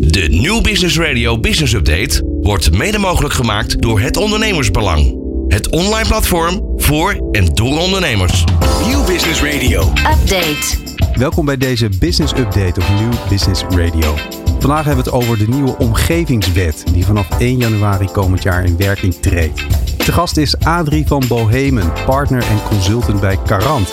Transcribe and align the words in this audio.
De 0.00 0.28
New 0.30 0.62
Business 0.62 0.98
Radio 0.98 1.38
Business 1.38 1.72
Update 1.72 2.22
wordt 2.40 2.72
mede 2.72 2.98
mogelijk 2.98 3.34
gemaakt 3.34 3.82
door 3.82 4.00
het 4.00 4.16
Ondernemersbelang. 4.16 5.16
Het 5.48 5.68
online 5.68 6.08
platform 6.08 6.72
voor 6.76 7.28
en 7.32 7.44
door 7.54 7.78
ondernemers. 7.78 8.44
Nieuw 8.86 9.04
Business 9.04 9.42
Radio. 9.42 9.80
Update. 9.80 10.76
Welkom 11.14 11.44
bij 11.44 11.56
deze 11.56 11.88
Business 11.98 12.32
Update 12.32 12.80
op 12.80 12.86
Nieuw 12.98 13.10
Business 13.28 13.62
Radio. 13.62 14.14
Vandaag 14.58 14.84
hebben 14.84 15.04
we 15.04 15.10
het 15.10 15.22
over 15.22 15.38
de 15.38 15.48
nieuwe 15.48 15.78
omgevingswet 15.78 16.84
die 16.92 17.04
vanaf 17.04 17.38
1 17.38 17.56
januari 17.56 18.06
komend 18.06 18.42
jaar 18.42 18.64
in 18.64 18.76
werking 18.76 19.14
treedt. 19.14 19.64
De 20.04 20.12
gast 20.12 20.36
is 20.36 20.58
Adrie 20.58 21.06
van 21.06 21.22
Bohemen, 21.28 21.92
partner 22.06 22.42
en 22.42 22.62
consultant 22.68 23.20
bij 23.20 23.38
Carant, 23.46 23.92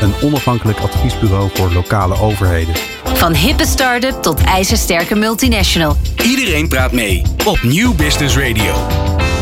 een 0.00 0.14
onafhankelijk 0.22 0.78
adviesbureau 0.78 1.50
voor 1.54 1.72
lokale 1.72 2.20
overheden. 2.20 2.74
Van 3.22 3.34
hippe 3.34 3.66
start-up 3.66 4.22
tot 4.22 4.40
ijzersterke 4.40 5.14
multinational. 5.14 5.96
Iedereen 6.22 6.68
praat 6.68 6.92
mee 6.92 7.22
op 7.46 7.62
Nieuw 7.62 7.94
Business 7.94 8.36
Radio. 8.36 8.74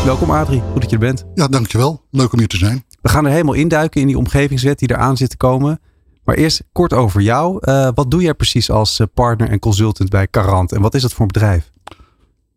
Welkom 0.05 0.31
Adrie, 0.31 0.61
goed 0.71 0.81
dat 0.81 0.89
je 0.89 0.95
er 0.95 1.01
bent. 1.01 1.25
Ja, 1.35 1.47
dankjewel. 1.47 2.05
Leuk 2.11 2.33
om 2.33 2.39
hier 2.39 2.47
te 2.47 2.57
zijn. 2.57 2.85
We 3.01 3.09
gaan 3.09 3.25
er 3.25 3.31
helemaal 3.31 3.53
induiken 3.53 4.01
in 4.01 4.07
die 4.07 4.17
omgevingswet 4.17 4.79
die 4.79 4.91
eraan 4.91 5.17
zit 5.17 5.29
te 5.29 5.37
komen. 5.37 5.79
Maar 6.23 6.35
eerst 6.35 6.63
kort 6.71 6.93
over 6.93 7.21
jou. 7.21 7.57
Uh, 7.61 7.89
wat 7.95 8.11
doe 8.11 8.21
jij 8.21 8.33
precies 8.33 8.71
als 8.71 8.99
eh, 8.99 9.07
partner 9.13 9.49
en 9.49 9.59
consultant 9.59 10.09
bij 10.09 10.27
Carant 10.27 10.71
en 10.71 10.81
wat 10.81 10.93
is 10.93 11.01
dat 11.01 11.13
voor 11.13 11.21
een 11.21 11.31
bedrijf? 11.31 11.71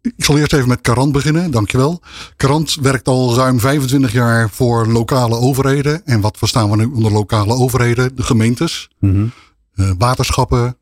Ik 0.00 0.25
zal 0.25 0.38
eerst 0.38 0.52
even 0.52 0.69
met 0.69 0.80
Carant 0.80 1.12
beginnen, 1.12 1.50
dankjewel. 1.50 2.00
Carant 2.36 2.75
werkt 2.75 3.09
al 3.09 3.36
ruim 3.36 3.61
25 3.61 4.12
jaar 4.12 4.50
voor 4.50 4.86
lokale 4.86 5.36
overheden. 5.36 6.05
En 6.05 6.20
wat 6.20 6.38
verstaan 6.38 6.70
we 6.70 6.77
nu 6.77 6.84
onder 6.84 7.12
lokale 7.12 7.55
overheden? 7.55 8.16
De 8.16 8.22
gemeentes, 8.22 8.91
mm 8.98 9.11
-hmm. 9.11 9.33
uh, 9.75 9.91
waterschappen, 9.98 10.77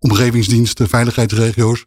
omgevingsdiensten, 0.00 0.88
veiligheidsregio's. 0.88 1.84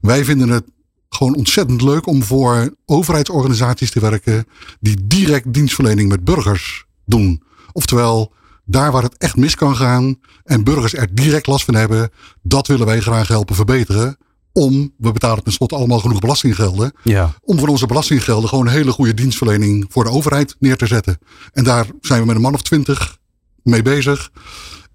Wij 0.00 0.24
vinden 0.24 0.48
het 0.48 0.64
gewoon 1.08 1.34
ontzettend 1.34 1.82
leuk 1.82 2.06
om 2.06 2.22
voor 2.22 2.74
overheidsorganisaties 2.84 3.90
te 3.90 4.00
werken 4.00 4.46
die 4.80 5.06
direct 5.06 5.52
dienstverlening 5.52 6.08
met 6.08 6.24
burgers 6.24 6.84
doen. 7.04 7.42
Oftewel, 7.72 8.32
daar 8.64 8.92
waar 8.92 9.02
het 9.02 9.16
echt 9.16 9.36
mis 9.36 9.54
kan 9.54 9.76
gaan 9.76 10.20
en 10.44 10.64
burgers 10.64 10.94
er 10.94 11.14
direct 11.14 11.46
last 11.46 11.64
van 11.64 11.74
hebben, 11.74 12.10
dat 12.42 12.66
willen 12.66 12.86
wij 12.86 13.00
graag 13.00 13.28
helpen 13.28 13.54
verbeteren. 13.54 14.16
Om, 14.52 14.92
we 14.98 15.12
betalen 15.12 15.42
tenslotte 15.42 15.74
allemaal 15.74 15.98
genoeg 15.98 16.18
belastinggelden. 16.18 16.92
Ja. 17.02 17.34
Om 17.40 17.58
van 17.58 17.68
onze 17.68 17.86
belastinggelden 17.86 18.48
gewoon 18.48 18.66
een 18.66 18.72
hele 18.72 18.92
goede 18.92 19.14
dienstverlening 19.14 19.86
voor 19.88 20.04
de 20.04 20.10
overheid 20.10 20.56
neer 20.58 20.76
te 20.76 20.86
zetten. 20.86 21.18
En 21.52 21.64
daar 21.64 21.86
zijn 22.00 22.20
we 22.20 22.26
met 22.26 22.36
een 22.36 22.42
man 22.42 22.54
of 22.54 22.62
twintig 22.62 23.18
mee 23.62 23.82
bezig. 23.82 24.30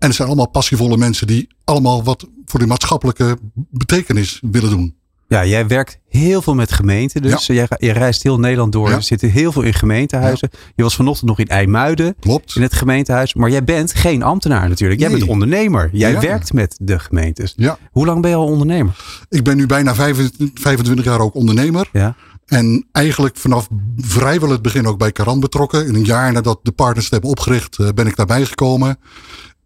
En 0.02 0.07
het 0.07 0.16
zijn 0.16 0.27
allemaal 0.27 0.49
passievolle 0.49 0.97
mensen 0.97 1.27
die 1.27 1.47
allemaal 1.63 2.03
wat 2.03 2.27
voor 2.45 2.59
de 2.59 2.67
maatschappelijke 2.67 3.38
betekenis 3.69 4.41
willen 4.52 4.69
doen. 4.69 4.95
Ja, 5.27 5.45
jij 5.45 5.67
werkt 5.67 5.99
heel 6.09 6.41
veel 6.41 6.55
met 6.55 6.71
gemeenten. 6.71 7.21
Dus 7.21 7.45
ja. 7.45 7.53
jij, 7.53 7.67
jij, 7.77 7.94
reist 7.94 8.23
heel 8.23 8.39
Nederland 8.39 8.72
door. 8.72 8.89
Ja. 8.89 8.95
Er 8.95 9.03
zitten 9.03 9.29
heel 9.29 9.52
veel 9.52 9.61
in 9.61 9.73
gemeentehuizen. 9.73 10.49
Ja. 10.52 10.59
Je 10.75 10.83
was 10.83 10.95
vanochtend 10.95 11.29
nog 11.29 11.39
in 11.39 11.47
IJmuiden. 11.47 12.16
Klopt. 12.19 12.55
In 12.55 12.61
het 12.61 12.73
gemeentehuis. 12.73 13.33
Maar 13.33 13.49
jij 13.49 13.63
bent 13.63 13.94
geen 13.94 14.23
ambtenaar 14.23 14.69
natuurlijk. 14.69 14.99
Jij 14.99 15.09
Nee. 15.09 15.17
bent 15.17 15.29
ondernemer. 15.29 15.89
Jij 15.94 16.19
werkt 16.19 16.53
met 16.53 16.75
de 16.81 16.99
gemeentes. 16.99 17.53
Ja. 17.57 17.77
Hoe 17.91 18.05
lang 18.05 18.22
ben 18.22 18.29
je 18.29 18.35
al 18.35 18.45
ondernemer? 18.45 18.95
Ik 19.29 19.44
ben 19.44 19.57
nu 19.57 19.66
bijna 19.66 19.95
25 19.95 21.05
jaar 21.05 21.19
ook 21.19 21.35
ondernemer. 21.35 21.89
Ja. 21.91 22.16
En 22.45 22.88
eigenlijk 22.91 23.38
vanaf 23.38 23.67
vrijwel 23.97 24.49
het 24.49 24.61
begin 24.61 24.88
ook 24.88 24.97
bij 24.97 25.11
Caran 25.11 25.39
betrokken. 25.39 25.88
In 25.88 25.95
een 25.95 26.05
jaar 26.05 26.31
nadat 26.31 26.59
de 26.63 26.72
partners 26.72 27.03
het 27.03 27.13
hebben 27.13 27.29
opgericht 27.29 27.77
eh, 27.79 27.88
ben 27.95 28.07
ik 28.07 28.16
daarbij 28.16 28.45
gekomen. 28.45 28.97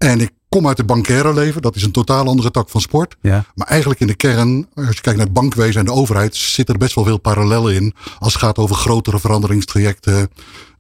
En 0.06 0.22
ik 0.22 0.32
kom 0.50 0.68
uit 0.68 0.78
het 0.78 0.86
bankaire 0.86 1.34
leven. 1.34 1.62
Dat 1.62 1.76
is 1.76 1.84
een 1.84 1.92
totaal 1.92 2.28
andere 2.28 2.52
tak 2.52 2.70
van 2.70 2.82
sport. 2.82 3.16
Ja. 3.22 3.46
Maar 3.56 3.68
eigenlijk 3.68 4.00
in 4.00 4.08
de 4.08 4.16
kern, 4.16 4.68
als 4.74 4.96
je 4.96 5.02
kijkt 5.02 5.18
naar 5.18 5.28
het 5.28 5.34
bankwezen 5.34 5.80
en 5.80 5.86
de 5.86 5.92
overheid, 5.92 6.36
zitten 6.36 6.74
er 6.74 6.80
best 6.80 6.96
wel 6.96 7.04
veel 7.04 7.20
parallellen 7.20 7.74
in. 7.74 7.94
Als 8.20 8.34
het 8.34 8.42
gaat 8.42 8.58
over 8.58 8.76
grotere 8.76 9.20
veranderingstrajecten. 9.20 10.30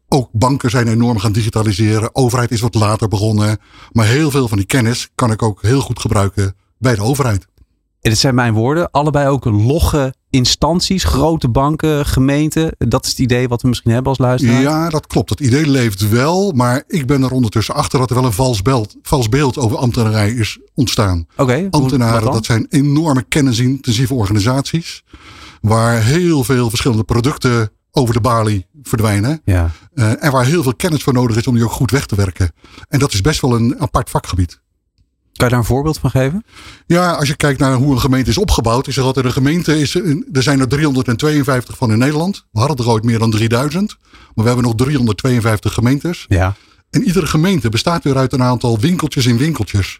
Ook 0.08 0.30
banken 0.32 0.70
zijn 0.70 0.88
enorm 0.88 1.20
gaan 1.20 1.32
digitaliseren. 1.32 2.16
Overheid 2.16 2.52
is 2.52 2.62
wat 2.62 2.76
later 2.76 3.08
begonnen. 3.08 3.58
Maar 3.92 4.06
heel 4.06 4.32
veel 4.32 4.48
van 4.48 4.58
die 4.58 4.68
kennis 4.68 5.10
kan 5.16 5.32
ik 5.32 5.42
ook 5.42 5.62
heel 5.62 5.82
goed 5.82 6.00
gebruiken 6.00 6.56
bij 6.78 6.96
de 6.96 7.02
overheid. 7.02 7.48
En 8.02 8.12
dit 8.12 8.20
zijn 8.20 8.36
mijn 8.36 8.54
woorden. 8.54 8.92
Allebei 8.92 9.28
ook 9.28 9.46
logge 9.46 10.14
instanties, 10.36 11.04
grote 11.04 11.50
banken, 11.50 12.06
gemeenten. 12.06 12.76
Dat 12.78 13.04
is 13.04 13.10
het 13.10 13.20
idee 13.20 13.48
wat 13.48 13.62
we 13.62 13.68
misschien 13.68 13.92
hebben 13.92 14.10
als 14.10 14.20
luisteraar. 14.20 14.62
Ja, 14.62 14.90
dat 14.90 15.08
klopt. 15.08 15.30
Dat 15.30 15.40
idee 15.40 15.70
leeft 15.70 16.10
wel. 16.10 16.52
Maar 16.52 16.84
ik 16.88 17.06
ben 17.06 17.24
er 17.24 17.32
ondertussen 17.32 17.76
achter 17.76 18.00
dat 18.00 18.10
er 18.10 18.16
wel 18.16 18.26
een 18.26 18.34
vals 18.34 18.62
beeld, 18.62 18.96
vals 19.02 19.30
beeld 19.30 19.58
over 19.58 19.78
ambtenarij 19.78 20.32
is 20.32 20.60
ontstaan. 20.74 21.26
Oké. 21.32 21.42
Okay, 21.42 21.68
Ambtenaren, 21.70 22.32
dat 22.32 22.46
zijn 22.46 22.66
enorme 22.70 23.24
kennisintensieve 23.24 24.14
organisaties. 24.14 25.04
Waar 25.62 26.04
heel 26.04 26.44
veel 26.44 26.70
verschillende 26.70 27.04
producten 27.04 27.70
over 27.92 28.14
de 28.14 28.22
balie 28.22 28.66
verdwijnen. 28.84 29.42
Ja. 29.46 29.72
Uh, 29.94 30.24
en 30.24 30.32
waar 30.32 30.46
heel 30.46 30.64
veel 30.64 30.76
kennis 30.76 31.04
voor 31.04 31.14
nodig 31.14 31.38
is 31.38 31.48
om 31.48 31.54
die 31.54 31.64
ook 31.64 31.72
goed 31.72 31.92
weg 31.92 32.06
te 32.06 32.16
werken. 32.16 32.52
En 32.88 33.00
dat 33.00 33.14
is 33.14 33.22
best 33.22 33.42
wel 33.42 33.56
een 33.56 33.80
apart 33.80 34.10
vakgebied. 34.10 34.64
Kan 35.36 35.48
je 35.48 35.52
daar 35.52 35.60
een 35.60 35.66
voorbeeld 35.66 35.98
van 35.98 36.10
geven? 36.10 36.46
Ja, 36.86 37.12
als 37.12 37.28
je 37.28 37.36
kijkt 37.36 37.60
naar 37.60 37.74
hoe 37.74 37.92
een 37.92 38.00
gemeente 38.00 38.30
is 38.30 38.38
opgebouwd. 38.38 38.88
Is 38.88 38.98
er 38.98 39.04
altijd 39.04 39.26
een 39.26 39.32
gemeente, 39.32 39.80
is, 39.80 39.96
er 39.96 40.44
zijn 40.44 40.60
er 40.60 40.68
352 40.68 41.78
van 41.78 41.92
in 41.92 41.98
Nederland. 41.98 42.46
We 42.52 42.60
hadden 42.60 42.78
er 42.78 42.92
ooit 42.92 43.04
meer 43.04 43.20
dan 43.20 43.32
3000. 43.32 43.98
Maar 44.02 44.32
we 44.34 44.44
hebben 44.44 44.64
nog 44.64 44.76
352 44.76 45.74
gemeentes. 45.74 46.26
Ja. 46.28 46.56
En 46.90 47.04
iedere 47.04 47.26
gemeente 47.26 47.70
bestaat 47.70 48.04
weer 48.04 48.18
uit 48.18 48.34
een 48.34 48.44
aantal 48.44 48.80
winkeltjes 48.80 49.26
in 49.26 49.38
winkeltjes. 49.38 50.00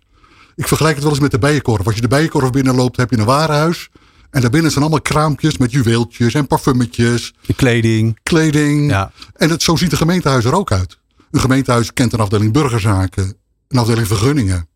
Ik 0.56 0.68
vergelijk 0.68 0.96
het 0.96 1.04
wel 1.04 1.14
eens 1.14 1.22
met 1.22 1.32
de 1.32 1.40
bijenkorf. 1.40 1.86
Als 1.86 1.96
je 1.96 2.02
de 2.02 2.08
bijenkorf 2.08 2.50
binnenloopt, 2.50 2.98
heb 2.98 3.10
je 3.10 3.18
een 3.18 3.26
warenhuis. 3.26 3.90
En 4.30 4.42
daarbinnen 4.42 4.72
zijn 4.72 4.84
allemaal 4.84 5.02
kraampjes 5.02 5.58
met 5.58 5.72
juweeltjes 5.72 6.34
en 6.34 6.48
parfummetjes. 6.48 7.34
De 7.46 7.54
kleding. 7.54 8.20
Kleding. 8.24 8.90
Ja. 8.90 9.12
En 9.34 9.50
het, 9.50 9.64
zo 9.64 9.76
ziet 9.76 9.92
een 9.92 9.98
gemeentehuis 9.98 10.46
er 10.46 10.56
ook 10.56 10.72
uit. 10.72 10.98
Een 11.32 11.40
gemeentehuis 11.40 11.94
kent 11.94 12.14
een 12.14 12.20
afdeling 12.20 12.54
burgerzaken. 12.54 13.38
Een 13.68 13.78
afdeling 13.78 14.08
vergunningen 14.08 14.68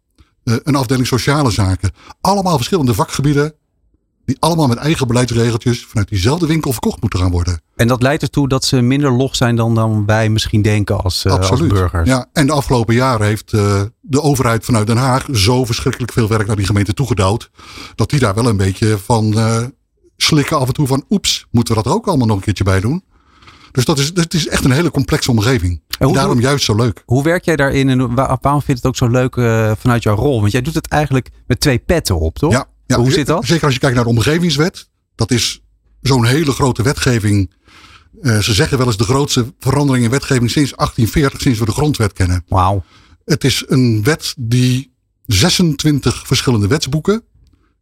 een 0.64 0.76
afdeling 0.76 1.08
sociale 1.08 1.52
zaken. 1.52 1.92
Allemaal 2.22 2.56
verschillende 2.56 2.94
vakgebieden. 2.94 3.54
Die 4.26 4.38
allemaal 4.40 4.68
met 4.68 4.78
eigen 4.78 5.08
beleidsregeltjes 5.08 5.86
vanuit 5.86 6.10
diezelfde 6.10 6.48
winkel 6.48 6.72
verkocht 6.72 7.02
moeten 7.02 7.20
gaan 7.20 7.32
worden. 7.32 7.62
En 7.76 7.88
dat 7.88 8.02
leidt 8.02 8.22
ertoe 8.22 8.48
dat 8.48 8.66
ze 8.66 8.82
minder 8.82 9.12
log 9.12 9.36
zijn 9.36 9.56
dan, 9.56 9.76
dan 9.76 10.06
wij 10.06 10.30
misschien 10.30 10.62
denken 10.62 11.04
als, 11.04 11.26
uh, 11.26 11.50
als 11.50 11.68
burgers. 11.68 12.10
Ja, 12.10 12.26
en 12.34 12.48
de 12.48 12.54
afgelopen 12.54 12.96
jaren 12.96 13.26
heeft 13.26 13.54
uh, 13.54 13.82
de 14.02 14.22
overheid 14.22 14.66
vanuit 14.66 14.88
Den 14.88 14.98
Haag 14.98 15.26
zo 15.32 15.66
verschrikkelijk 15.66 16.12
veel 16.12 16.28
werk 16.28 16.48
naar 16.48 16.56
die 16.56 16.66
gemeente 16.66 16.94
toegedouwd. 16.94 17.50
Dat 17.96 18.10
die 18.10 18.20
daar 18.20 18.36
wel 18.36 18.48
een 18.48 18.58
beetje 18.58 18.98
van 18.98 19.38
uh, 19.38 19.64
slikken 20.18 20.60
af 20.60 20.68
en 20.68 20.74
toe 20.74 20.88
van 20.88 21.06
oeps, 21.10 21.48
moeten 21.52 21.76
we 21.76 21.84
dat 21.84 21.94
ook 21.94 22.08
allemaal 22.08 22.28
nog 22.28 22.38
een 22.38 22.44
keertje 22.44 22.64
bij 22.64 22.80
doen. 22.80 23.04
Dus 23.72 23.86
dat 23.86 24.00
is, 24.00 24.14
dat 24.14 24.34
is 24.34 24.48
echt 24.48 24.66
een 24.66 24.72
hele 24.72 24.92
complexe 24.92 25.32
omgeving. 25.32 25.82
En, 25.98 26.06
hoe, 26.06 26.16
daarom 26.16 26.40
juist 26.40 26.66
zo 26.66 26.76
leuk. 26.76 27.04
Hoe 27.06 27.24
werk 27.24 27.46
jij 27.46 27.56
daarin 27.56 27.90
en 27.90 28.16
waarom 28.16 28.62
vind 28.62 28.66
je 28.66 28.74
het 28.74 28.86
ook 28.86 28.96
zo 28.96 29.08
leuk 29.08 29.36
uh, 29.36 29.72
vanuit 29.80 30.04
jouw 30.04 30.16
rol? 30.16 30.40
Want 30.40 30.52
jij 30.52 30.62
doet 30.62 30.74
het 30.76 30.88
eigenlijk 30.88 31.30
met 31.48 31.60
twee 31.60 31.80
petten 31.80 32.20
op, 32.20 32.38
toch? 32.38 32.52
Ja, 32.52 32.68
ja 32.86 32.98
hoe 32.98 33.12
zit 33.12 33.28
dat? 33.28 33.46
Zeker 33.46 33.64
als 33.66 33.74
je 33.74 33.80
kijkt 33.80 33.96
naar 33.96 34.04
de 34.04 34.10
omgevingswet. 34.10 34.90
Dat 35.16 35.32
is 35.32 35.62
zo'n 36.02 36.26
hele 36.26 36.52
grote 36.52 36.84
wetgeving. 36.84 37.54
Uh, 38.22 38.40
ze 38.40 38.54
zeggen 38.54 38.78
wel 38.78 38.88
eens 38.88 38.98
de 38.98 39.04
grootste 39.04 39.54
verandering 39.60 40.06
in 40.06 40.12
wetgeving 40.12 40.52
sinds 40.52 40.72
1840, 40.76 41.42
sinds 41.42 41.60
we 41.60 41.66
de 41.66 41.72
grondwet 41.72 42.14
kennen. 42.14 42.44
Wauw. 42.48 42.84
Het 43.26 43.44
is 43.44 43.64
een 43.68 44.04
wet 44.04 44.34
die 44.38 44.94
26 45.26 46.28
verschillende 46.28 46.68
wetsboeken 46.68 47.24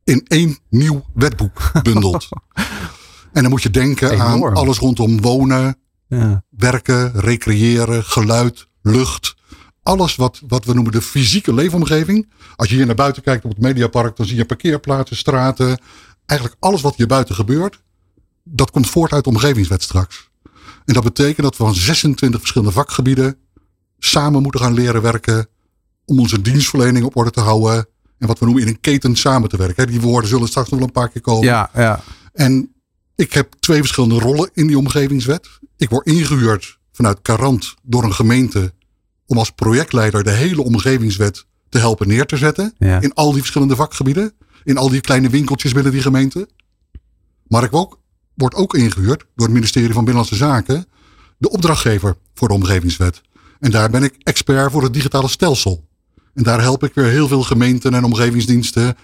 in 0.04 0.26
één 0.28 0.58
nieuw 0.70 1.06
wetboek 1.14 1.72
bundelt. 1.84 2.28
En 3.38 3.44
dan 3.44 3.52
moet 3.52 3.64
je 3.64 3.70
denken 3.70 4.12
Enorm. 4.12 4.44
aan 4.44 4.54
alles 4.54 4.78
rondom 4.78 5.22
wonen, 5.22 5.78
ja. 6.08 6.44
werken, 6.50 7.12
recreëren, 7.20 8.04
geluid, 8.04 8.68
lucht. 8.82 9.36
Alles 9.84 10.16
wat, 10.16 10.42
wat 10.48 10.66
we 10.66 10.74
noemen 10.74 10.92
de 10.92 11.02
fysieke 11.02 11.54
leefomgeving. 11.54 12.30
Als 12.56 12.70
je 12.70 12.76
hier 12.76 12.86
naar 12.86 12.96
buiten 12.96 13.24
kijkt 13.24 13.44
op 13.44 13.50
het 13.50 13.60
Mediapark, 13.60 14.16
dan 14.16 14.26
zie 14.26 14.36
je 14.36 14.46
parkeerplaatsen, 14.46 15.18
straten. 15.18 15.80
Eigenlijk 16.26 16.60
alles 16.60 16.82
wat 16.82 16.96
hier 16.96 17.08
buiten 17.08 17.36
gebeurt, 17.36 17.82
dat 18.44 18.72
komt 18.72 18.90
voort 18.90 19.12
uit 19.12 19.24
de 19.24 19.30
omgevingswet 19.30 19.84
straks. 19.84 20.30
En 20.86 20.94
dat 20.94 21.04
betekent 21.04 21.42
dat 21.42 21.58
we 21.58 21.64
van 21.64 21.76
26 21.76 22.40
verschillende 22.40 22.74
vakgebieden 22.74 23.38
samen 24.00 24.42
moeten 24.42 24.62
gaan 24.62 24.74
leren 24.74 25.02
werken 25.02 25.48
om 26.06 26.20
onze 26.20 26.42
dienstverlening 26.42 27.06
op 27.06 27.16
orde 27.16 27.32
te 27.32 27.42
houden. 27.42 27.88
En 28.18 28.28
wat 28.28 28.40
we 28.40 28.46
noemen 28.46 28.64
in 28.64 28.70
een 28.70 28.80
keten 28.80 29.16
samen 29.16 29.50
te 29.50 29.58
werken. 29.58 29.88
Die 29.88 30.02
woorden 30.02 30.30
zullen 30.30 30.48
straks 30.48 30.70
nog 30.70 30.80
wel 30.80 30.88
een 30.88 30.94
paar 30.94 31.10
keer 31.10 31.22
komen. 31.22 31.46
Ja, 31.46 31.70
ja. 31.74 32.02
En 32.34 32.72
ik 33.18 33.34
heb 33.34 33.54
twee 33.60 33.80
verschillende 33.80 34.20
rollen 34.20 34.50
in 34.54 34.68
die 34.68 34.78
omgevingswet. 34.78 35.48
Ik 35.78 35.90
word 35.90 36.06
ingehuurd 36.06 36.80
vanuit 36.92 37.22
Carant 37.22 37.76
door 37.84 38.04
een 38.04 38.14
gemeente 38.14 38.74
om 39.26 39.38
als 39.38 39.52
projectleider 39.52 40.24
de 40.24 40.32
hele 40.32 40.64
omgevingswet 40.64 41.46
te 41.70 41.78
helpen 41.78 42.08
neer 42.08 42.26
te 42.26 42.38
zetten. 42.38 42.74
Ja. 42.78 43.02
In 43.02 43.14
al 43.14 43.32
die 43.32 43.40
verschillende 43.40 43.76
vakgebieden. 43.76 44.34
In 44.64 44.78
al 44.78 44.90
die 44.90 45.02
kleine 45.02 45.30
winkeltjes 45.30 45.74
binnen 45.74 45.92
die 45.92 46.02
gemeente. 46.02 46.50
Maar 47.48 47.64
ik 47.64 47.74
ook, 47.74 48.00
word 48.34 48.56
ook 48.56 48.76
ingehuurd 48.76 49.26
door 49.36 49.46
het 49.46 49.56
ministerie 49.56 49.94
van 49.94 50.06
Binnenlandse 50.06 50.36
Zaken. 50.36 50.86
De 51.38 51.50
opdrachtgever 51.50 52.18
voor 52.34 52.48
de 52.48 52.54
omgevingswet. 52.54 53.22
En 53.60 53.72
daar 53.72 53.90
ben 53.90 54.04
ik 54.04 54.16
expert 54.24 54.72
voor 54.72 54.84
het 54.84 54.94
digitale 54.94 55.28
stelsel. 55.28 55.88
En 56.34 56.44
daar 56.44 56.62
help 56.62 56.84
ik 56.84 56.94
weer 56.94 57.06
heel 57.06 57.28
veel 57.28 57.44
gemeenten 57.44 57.94
en 57.94 58.04
omgevingsdiensten. 58.04 58.98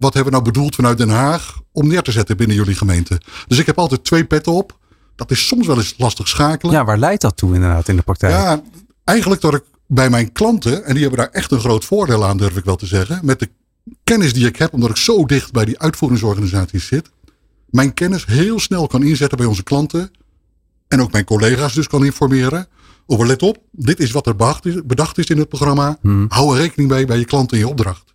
Wat 0.00 0.14
hebben 0.14 0.32
we 0.32 0.38
nou 0.38 0.52
bedoeld 0.52 0.74
vanuit 0.74 0.98
Den 0.98 1.08
Haag 1.08 1.60
om 1.72 1.88
neer 1.88 2.02
te 2.02 2.12
zetten 2.12 2.36
binnen 2.36 2.56
jullie 2.56 2.74
gemeente. 2.74 3.20
Dus 3.46 3.58
ik 3.58 3.66
heb 3.66 3.78
altijd 3.78 4.04
twee 4.04 4.24
petten 4.24 4.52
op. 4.52 4.78
Dat 5.16 5.30
is 5.30 5.46
soms 5.46 5.66
wel 5.66 5.76
eens 5.76 5.94
lastig 5.96 6.28
schakelen. 6.28 6.74
Ja, 6.74 6.84
waar 6.84 6.98
leidt 6.98 7.22
dat 7.22 7.36
toe 7.36 7.54
inderdaad 7.54 7.88
in 7.88 7.96
de 7.96 8.02
praktijk? 8.02 8.32
Ja, 8.32 8.62
eigenlijk 9.04 9.40
dat 9.40 9.54
ik 9.54 9.62
bij 9.86 10.10
mijn 10.10 10.32
klanten, 10.32 10.84
en 10.84 10.92
die 10.92 11.02
hebben 11.02 11.20
daar 11.20 11.32
echt 11.32 11.52
een 11.52 11.60
groot 11.60 11.84
voordeel 11.84 12.24
aan, 12.24 12.36
durf 12.36 12.56
ik 12.56 12.64
wel 12.64 12.76
te 12.76 12.86
zeggen, 12.86 13.20
met 13.22 13.38
de 13.38 13.50
kennis 14.04 14.32
die 14.32 14.46
ik 14.46 14.56
heb, 14.56 14.72
omdat 14.72 14.90
ik 14.90 14.96
zo 14.96 15.26
dicht 15.26 15.52
bij 15.52 15.64
die 15.64 15.78
uitvoeringsorganisaties 15.78 16.86
zit, 16.86 17.10
mijn 17.70 17.94
kennis 17.94 18.26
heel 18.26 18.60
snel 18.60 18.86
kan 18.86 19.02
inzetten 19.02 19.38
bij 19.38 19.46
onze 19.46 19.62
klanten 19.62 20.10
en 20.88 21.00
ook 21.00 21.12
mijn 21.12 21.24
collega's 21.24 21.74
dus 21.74 21.86
kan 21.86 22.04
informeren 22.04 22.68
over 23.06 23.26
let 23.26 23.42
op, 23.42 23.58
dit 23.70 24.00
is 24.00 24.10
wat 24.10 24.26
er 24.26 24.36
bedacht 24.36 24.66
is, 24.66 24.74
bedacht 24.84 25.18
is 25.18 25.26
in 25.26 25.38
het 25.38 25.48
programma. 25.48 25.98
Hmm. 26.00 26.26
Hou 26.28 26.54
er 26.54 26.60
rekening 26.60 26.90
mee 26.90 27.06
bij 27.06 27.18
je 27.18 27.24
klanten 27.24 27.56
in 27.56 27.64
je 27.64 27.70
opdracht. 27.70 28.09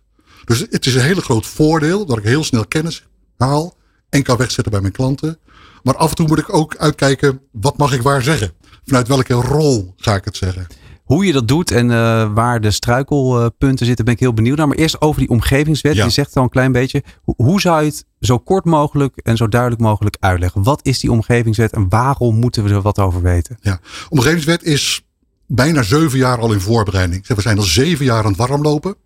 Dus 0.46 0.66
het 0.70 0.86
is 0.86 0.94
een 0.94 1.00
hele 1.00 1.20
groot 1.20 1.46
voordeel 1.46 2.06
dat 2.06 2.18
ik 2.18 2.24
heel 2.24 2.44
snel 2.44 2.66
kennis 2.66 3.06
haal 3.36 3.76
en 4.08 4.22
kan 4.22 4.36
wegzetten 4.36 4.72
bij 4.72 4.80
mijn 4.80 4.92
klanten. 4.92 5.38
Maar 5.82 5.96
af 5.96 6.10
en 6.10 6.16
toe 6.16 6.26
moet 6.26 6.38
ik 6.38 6.54
ook 6.54 6.76
uitkijken, 6.76 7.40
wat 7.52 7.76
mag 7.76 7.92
ik 7.92 8.02
waar 8.02 8.22
zeggen? 8.22 8.52
Vanuit 8.84 9.08
welke 9.08 9.34
rol 9.34 9.94
ga 9.96 10.14
ik 10.14 10.24
het 10.24 10.36
zeggen? 10.36 10.66
Hoe 11.04 11.26
je 11.26 11.32
dat 11.32 11.48
doet 11.48 11.70
en 11.70 11.90
eh, 11.90 12.34
waar 12.34 12.60
de 12.60 12.70
struikelpunten 12.70 13.86
zitten, 13.86 14.04
ben 14.04 14.14
ik 14.14 14.20
heel 14.20 14.34
benieuwd 14.34 14.56
naar. 14.56 14.68
Maar 14.68 14.76
eerst 14.76 15.00
over 15.00 15.20
die 15.20 15.28
omgevingswet. 15.28 15.94
Ja. 15.94 16.04
Je 16.04 16.10
zegt 16.10 16.28
het 16.28 16.36
al 16.36 16.42
een 16.42 16.48
klein 16.48 16.72
beetje. 16.72 17.02
Hoe, 17.24 17.60
zou 17.60 17.80
je 17.80 17.88
het 17.88 18.04
zo 18.20 18.38
kort 18.38 18.64
mogelijk 18.64 19.16
en 19.16 19.36
zo 19.36 19.48
duidelijk 19.48 19.82
mogelijk 19.82 20.16
uitleggen? 20.20 20.62
Wat 20.62 20.80
is 20.82 21.00
die 21.00 21.10
omgevingswet 21.10 21.72
en 21.72 21.88
waarom 21.88 22.36
moeten 22.36 22.64
we 22.64 22.70
er 22.70 22.82
wat 22.82 22.98
over 22.98 23.22
weten? 23.22 23.56
Ja, 23.60 23.80
omgevingswet 24.08 24.62
is 24.62 25.04
bijna 25.46 25.82
zeven 25.82 26.18
jaar 26.18 26.38
al 26.38 26.52
in 26.52 26.60
voorbereiding. 26.60 27.26
We 27.26 27.40
zijn 27.40 27.58
al 27.58 27.64
zeven 27.64 28.04
jaar 28.04 28.24
aan 28.24 28.30
het 28.30 28.36
warmlopen. 28.36 28.96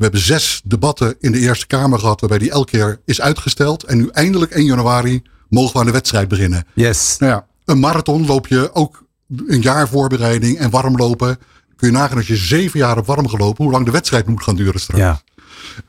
We 0.00 0.06
hebben 0.06 0.24
zes 0.24 0.60
debatten 0.64 1.16
in 1.18 1.32
de 1.32 1.38
Eerste 1.38 1.66
Kamer 1.66 1.98
gehad, 1.98 2.20
waarbij 2.20 2.38
die 2.38 2.50
elke 2.50 2.70
keer 2.70 3.00
is 3.04 3.20
uitgesteld. 3.20 3.84
En 3.84 3.96
nu 3.96 4.08
eindelijk 4.08 4.52
1 4.52 4.64
januari 4.64 5.22
mogen 5.48 5.72
we 5.72 5.78
aan 5.78 5.86
de 5.86 5.92
wedstrijd 5.92 6.28
beginnen. 6.28 6.64
Yes. 6.74 7.16
Nou 7.18 7.32
ja, 7.32 7.46
een 7.64 7.78
marathon 7.78 8.26
loop 8.26 8.46
je 8.46 8.74
ook 8.74 9.04
een 9.46 9.60
jaar 9.60 9.88
voorbereiding 9.88 10.58
en 10.58 10.70
warmlopen. 10.70 11.38
Kun 11.76 11.88
je 11.88 11.94
nagaan 11.94 12.16
als 12.16 12.26
je 12.26 12.36
zeven 12.36 12.78
jaar 12.78 12.94
hebt 12.94 13.06
warm 13.06 13.28
gelopen, 13.28 13.64
hoe 13.64 13.72
lang 13.72 13.84
de 13.84 13.90
wedstrijd 13.90 14.26
moet 14.26 14.42
gaan 14.42 14.56
duren 14.56 14.80
straks. 14.80 15.02
Ja. 15.02 15.22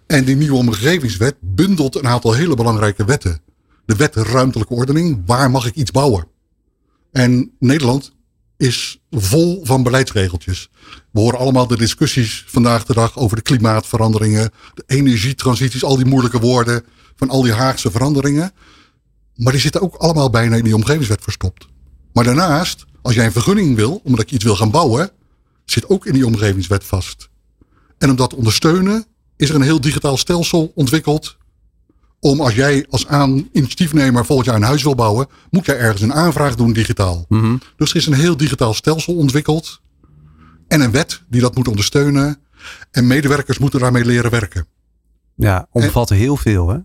En 0.07 0.23
die 0.23 0.35
nieuwe 0.35 0.57
omgevingswet 0.57 1.35
bundelt 1.39 1.95
een 1.95 2.07
aantal 2.07 2.33
hele 2.33 2.55
belangrijke 2.55 3.05
wetten. 3.05 3.41
De 3.85 3.95
wet 3.95 4.15
ruimtelijke 4.15 4.73
ordening, 4.73 5.21
waar 5.25 5.51
mag 5.51 5.65
ik 5.65 5.75
iets 5.75 5.91
bouwen? 5.91 6.27
En 7.11 7.51
Nederland 7.59 8.13
is 8.61 8.99
vol 9.11 9.61
van 9.63 9.83
beleidsregeltjes. 9.83 10.69
We 11.11 11.19
horen 11.19 11.39
allemaal 11.39 11.67
de 11.67 11.77
discussies 11.77 12.43
vandaag 12.47 12.85
de 12.85 12.93
dag 12.93 13.17
over 13.17 13.35
de 13.35 13.41
klimaatveranderingen, 13.41 14.51
de 14.73 14.83
energietransities, 14.87 15.83
al 15.83 15.95
die 15.95 16.05
moeilijke 16.05 16.39
woorden 16.39 16.85
van 17.15 17.29
al 17.29 17.41
die 17.41 17.53
Haagse 17.53 17.91
veranderingen. 17.91 18.51
Maar 19.35 19.51
die 19.51 19.61
zitten 19.61 19.81
ook 19.81 19.95
allemaal 19.95 20.29
bijna 20.29 20.55
in 20.55 20.63
die 20.63 20.75
omgevingswet 20.75 21.21
verstopt. 21.21 21.67
Maar 22.13 22.23
daarnaast, 22.23 22.85
als 23.01 23.15
jij 23.15 23.25
een 23.25 23.31
vergunning 23.31 23.75
wil, 23.75 24.01
omdat 24.03 24.29
je 24.29 24.35
iets 24.35 24.45
wil 24.45 24.55
gaan 24.55 24.71
bouwen, 24.71 25.11
zit 25.65 25.89
ook 25.89 26.05
in 26.05 26.13
die 26.13 26.25
omgevingswet 26.25 26.83
vast. 26.83 27.29
En 27.97 28.09
om 28.09 28.15
dat 28.15 28.29
te 28.29 28.35
ondersteunen, 28.35 29.05
is 29.37 29.49
er 29.49 29.55
een 29.55 29.61
heel 29.61 29.81
digitaal 29.81 30.17
stelsel 30.17 30.71
ontwikkeld. 30.75 31.37
Om 32.23 32.41
als 32.41 32.55
jij 32.55 32.85
als 32.89 33.07
aan 33.07 33.49
initiatiefnemer 33.51 34.25
volgend 34.25 34.47
jaar 34.47 34.55
een 34.55 34.63
huis 34.63 34.83
wil 34.83 34.95
bouwen, 34.95 35.27
moet 35.49 35.65
jij 35.65 35.77
ergens 35.77 36.01
een 36.01 36.13
aanvraag 36.13 36.55
doen 36.55 36.73
digitaal. 36.73 37.25
Mhm. 37.29 37.57
Dus 37.75 37.89
er 37.89 37.95
is 37.95 38.05
een 38.05 38.13
heel 38.13 38.37
digitaal 38.37 38.73
stelsel 38.73 39.15
ontwikkeld. 39.15 39.81
En 40.67 40.81
een 40.81 40.91
wet 40.91 41.21
die 41.29 41.41
dat 41.41 41.55
moet 41.55 41.67
ondersteunen. 41.67 42.39
En 42.91 43.07
medewerkers 43.07 43.57
moeten 43.57 43.79
daarmee 43.79 44.05
leren 44.05 44.31
werken. 44.31 44.67
Ja, 45.35 45.67
omvat 45.71 46.09
heel 46.09 46.37
veel 46.37 46.69
hè? 46.69 46.77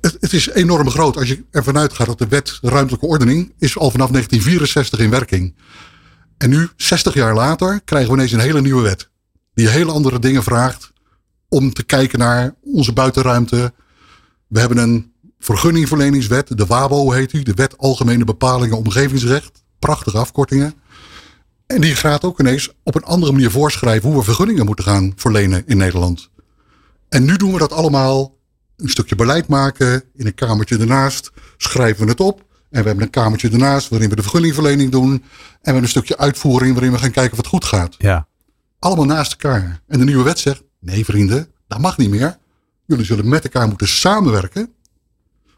Het, 0.00 0.16
het 0.20 0.32
is 0.32 0.48
enorm 0.48 0.90
groot. 0.90 1.16
Als 1.16 1.28
je 1.28 1.44
ervan 1.50 1.78
uitgaat 1.78 2.06
dat 2.06 2.18
de 2.18 2.28
wet 2.28 2.58
ruimtelijke 2.62 3.06
ordening 3.06 3.52
is 3.58 3.78
al 3.78 3.90
vanaf 3.90 4.10
1964 4.10 4.98
in 4.98 5.10
werking. 5.10 5.54
En 6.38 6.50
nu, 6.50 6.68
60 6.76 7.14
jaar 7.14 7.34
later, 7.34 7.80
krijgen 7.84 8.10
we 8.10 8.16
ineens 8.16 8.32
een 8.32 8.40
hele 8.40 8.60
nieuwe 8.60 8.82
wet. 8.82 9.10
Die 9.54 9.68
hele 9.68 9.92
andere 9.92 10.18
dingen 10.18 10.42
vraagt 10.42 10.92
om 11.48 11.72
te 11.72 11.82
kijken 11.82 12.18
naar 12.18 12.54
onze 12.60 12.92
buitenruimte. 12.92 13.72
We 14.50 14.58
hebben 14.60 14.78
een 14.78 15.12
vergunningverleningswet, 15.38 16.56
de 16.56 16.66
WABO 16.66 17.10
heet 17.10 17.30
die, 17.30 17.44
de 17.44 17.54
Wet 17.54 17.78
Algemene 17.78 18.24
Bepalingen 18.24 18.76
Omgevingsrecht. 18.76 19.62
Prachtige 19.78 20.18
afkortingen. 20.18 20.74
En 21.66 21.80
die 21.80 21.94
gaat 21.94 22.24
ook 22.24 22.40
ineens 22.40 22.72
op 22.82 22.94
een 22.94 23.04
andere 23.04 23.32
manier 23.32 23.50
voorschrijven 23.50 24.08
hoe 24.08 24.18
we 24.18 24.24
vergunningen 24.24 24.66
moeten 24.66 24.84
gaan 24.84 25.12
verlenen 25.16 25.62
in 25.66 25.76
Nederland. 25.76 26.30
En 27.08 27.24
nu 27.24 27.36
doen 27.36 27.52
we 27.52 27.58
dat 27.58 27.72
allemaal 27.72 28.36
een 28.76 28.88
stukje 28.88 29.14
beleid 29.14 29.48
maken. 29.48 30.04
In 30.14 30.26
een 30.26 30.34
kamertje 30.34 30.78
ernaast 30.78 31.30
schrijven 31.56 32.04
we 32.04 32.10
het 32.10 32.20
op. 32.20 32.44
En 32.70 32.80
we 32.80 32.86
hebben 32.86 33.04
een 33.04 33.10
kamertje 33.10 33.50
ernaast 33.50 33.88
waarin 33.88 34.08
we 34.08 34.16
de 34.16 34.22
vergunningverlening 34.22 34.90
doen. 34.90 35.10
En 35.10 35.20
we 35.20 35.58
hebben 35.60 35.82
een 35.82 35.88
stukje 35.88 36.18
uitvoering 36.18 36.72
waarin 36.72 36.92
we 36.92 36.98
gaan 36.98 37.10
kijken 37.10 37.32
of 37.32 37.38
het 37.38 37.46
goed 37.46 37.64
gaat. 37.64 37.94
Ja. 37.98 38.26
Allemaal 38.78 39.04
naast 39.04 39.30
elkaar. 39.30 39.80
En 39.86 39.98
de 39.98 40.04
nieuwe 40.04 40.24
wet 40.24 40.38
zegt, 40.38 40.62
nee 40.80 41.04
vrienden, 41.04 41.48
dat 41.68 41.78
mag 41.78 41.96
niet 41.96 42.10
meer. 42.10 42.38
Jullie 42.90 43.04
zullen 43.04 43.28
met 43.28 43.44
elkaar 43.44 43.68
moeten 43.68 43.88
samenwerken. 43.88 44.72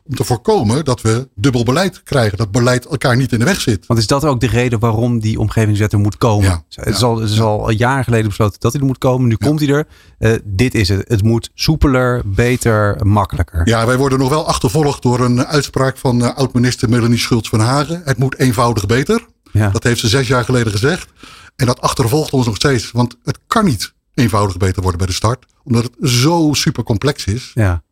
Om 0.05 0.15
te 0.15 0.25
voorkomen 0.25 0.85
dat 0.85 1.01
we 1.01 1.29
dubbel 1.35 1.65
beleid 1.65 2.03
krijgen. 2.03 2.39
Dat 2.39 2.51
beleid 2.51 2.87
elkaar 2.87 3.17
niet 3.17 3.33
in 3.33 3.39
de 3.39 3.45
weg 3.45 3.61
zit. 3.61 3.87
Want 3.87 4.01
is 4.01 4.07
dat 4.07 4.25
ook 4.25 4.41
de 4.41 4.47
reden 4.47 4.79
waarom 4.79 5.21
die 5.21 5.39
omgevingswet 5.39 5.93
er 5.93 5.99
moet 5.99 6.17
komen? 6.17 6.49
Ja, 6.49 6.65
het, 6.69 6.95
is 6.95 7.03
al, 7.03 7.21
het 7.21 7.31
is 7.31 7.41
al 7.41 7.71
een 7.71 7.77
jaar 7.77 8.05
geleden 8.05 8.29
besloten 8.29 8.61
dat 8.61 8.73
hij 8.73 8.81
er 8.81 8.87
moet 8.87 8.99
komen. 8.99 9.29
Nu 9.29 9.37
komt 9.37 9.61
hij 9.61 9.69
er. 9.69 9.87
Eh, 10.19 10.33
dit 10.45 10.75
is 10.75 10.89
het. 10.89 11.09
Het 11.09 11.23
moet 11.23 11.51
soepeler, 11.55 12.23
beter, 12.25 13.07
makkelijker. 13.07 13.69
Ja, 13.69 13.87
wij 13.87 13.97
worden 13.97 14.19
nog 14.19 14.29
wel 14.29 14.47
achtervolgd 14.47 15.03
door 15.03 15.21
een 15.21 15.47
uitspraak 15.47 15.97
van 15.97 16.25
eh, 16.25 16.37
oud-minister 16.37 16.89
Melanie 16.89 17.19
Schultz 17.19 17.49
van 17.49 17.61
Hagen. 17.61 18.03
Het 18.05 18.19
moet 18.19 18.39
eenvoudig 18.39 18.87
beter. 18.87 19.27
Dat 19.53 19.83
heeft 19.83 20.01
ze 20.01 20.09
zes 20.09 20.29
jaar 20.29 20.45
geleden 20.45 20.73
gezegd. 20.73 21.09
En 21.57 21.67
dat 21.67 21.81
achtervolgt 21.81 22.33
ons 22.33 22.47
nog 22.47 22.57
steeds. 22.57 22.91
Want 22.91 23.17
het 23.25 23.39
kan 23.47 23.65
niet 23.65 23.93
eenvoudig 24.15 24.57
beter 24.57 24.81
worden 24.83 24.99
bij 24.99 25.07
de 25.09 25.13
start. 25.13 25.47
Omdat 25.65 25.83
het 25.85 26.11
zo 26.11 26.51
super 26.53 26.83
complex 26.83 27.25
is. 27.25 27.51
Ja. 27.55 27.83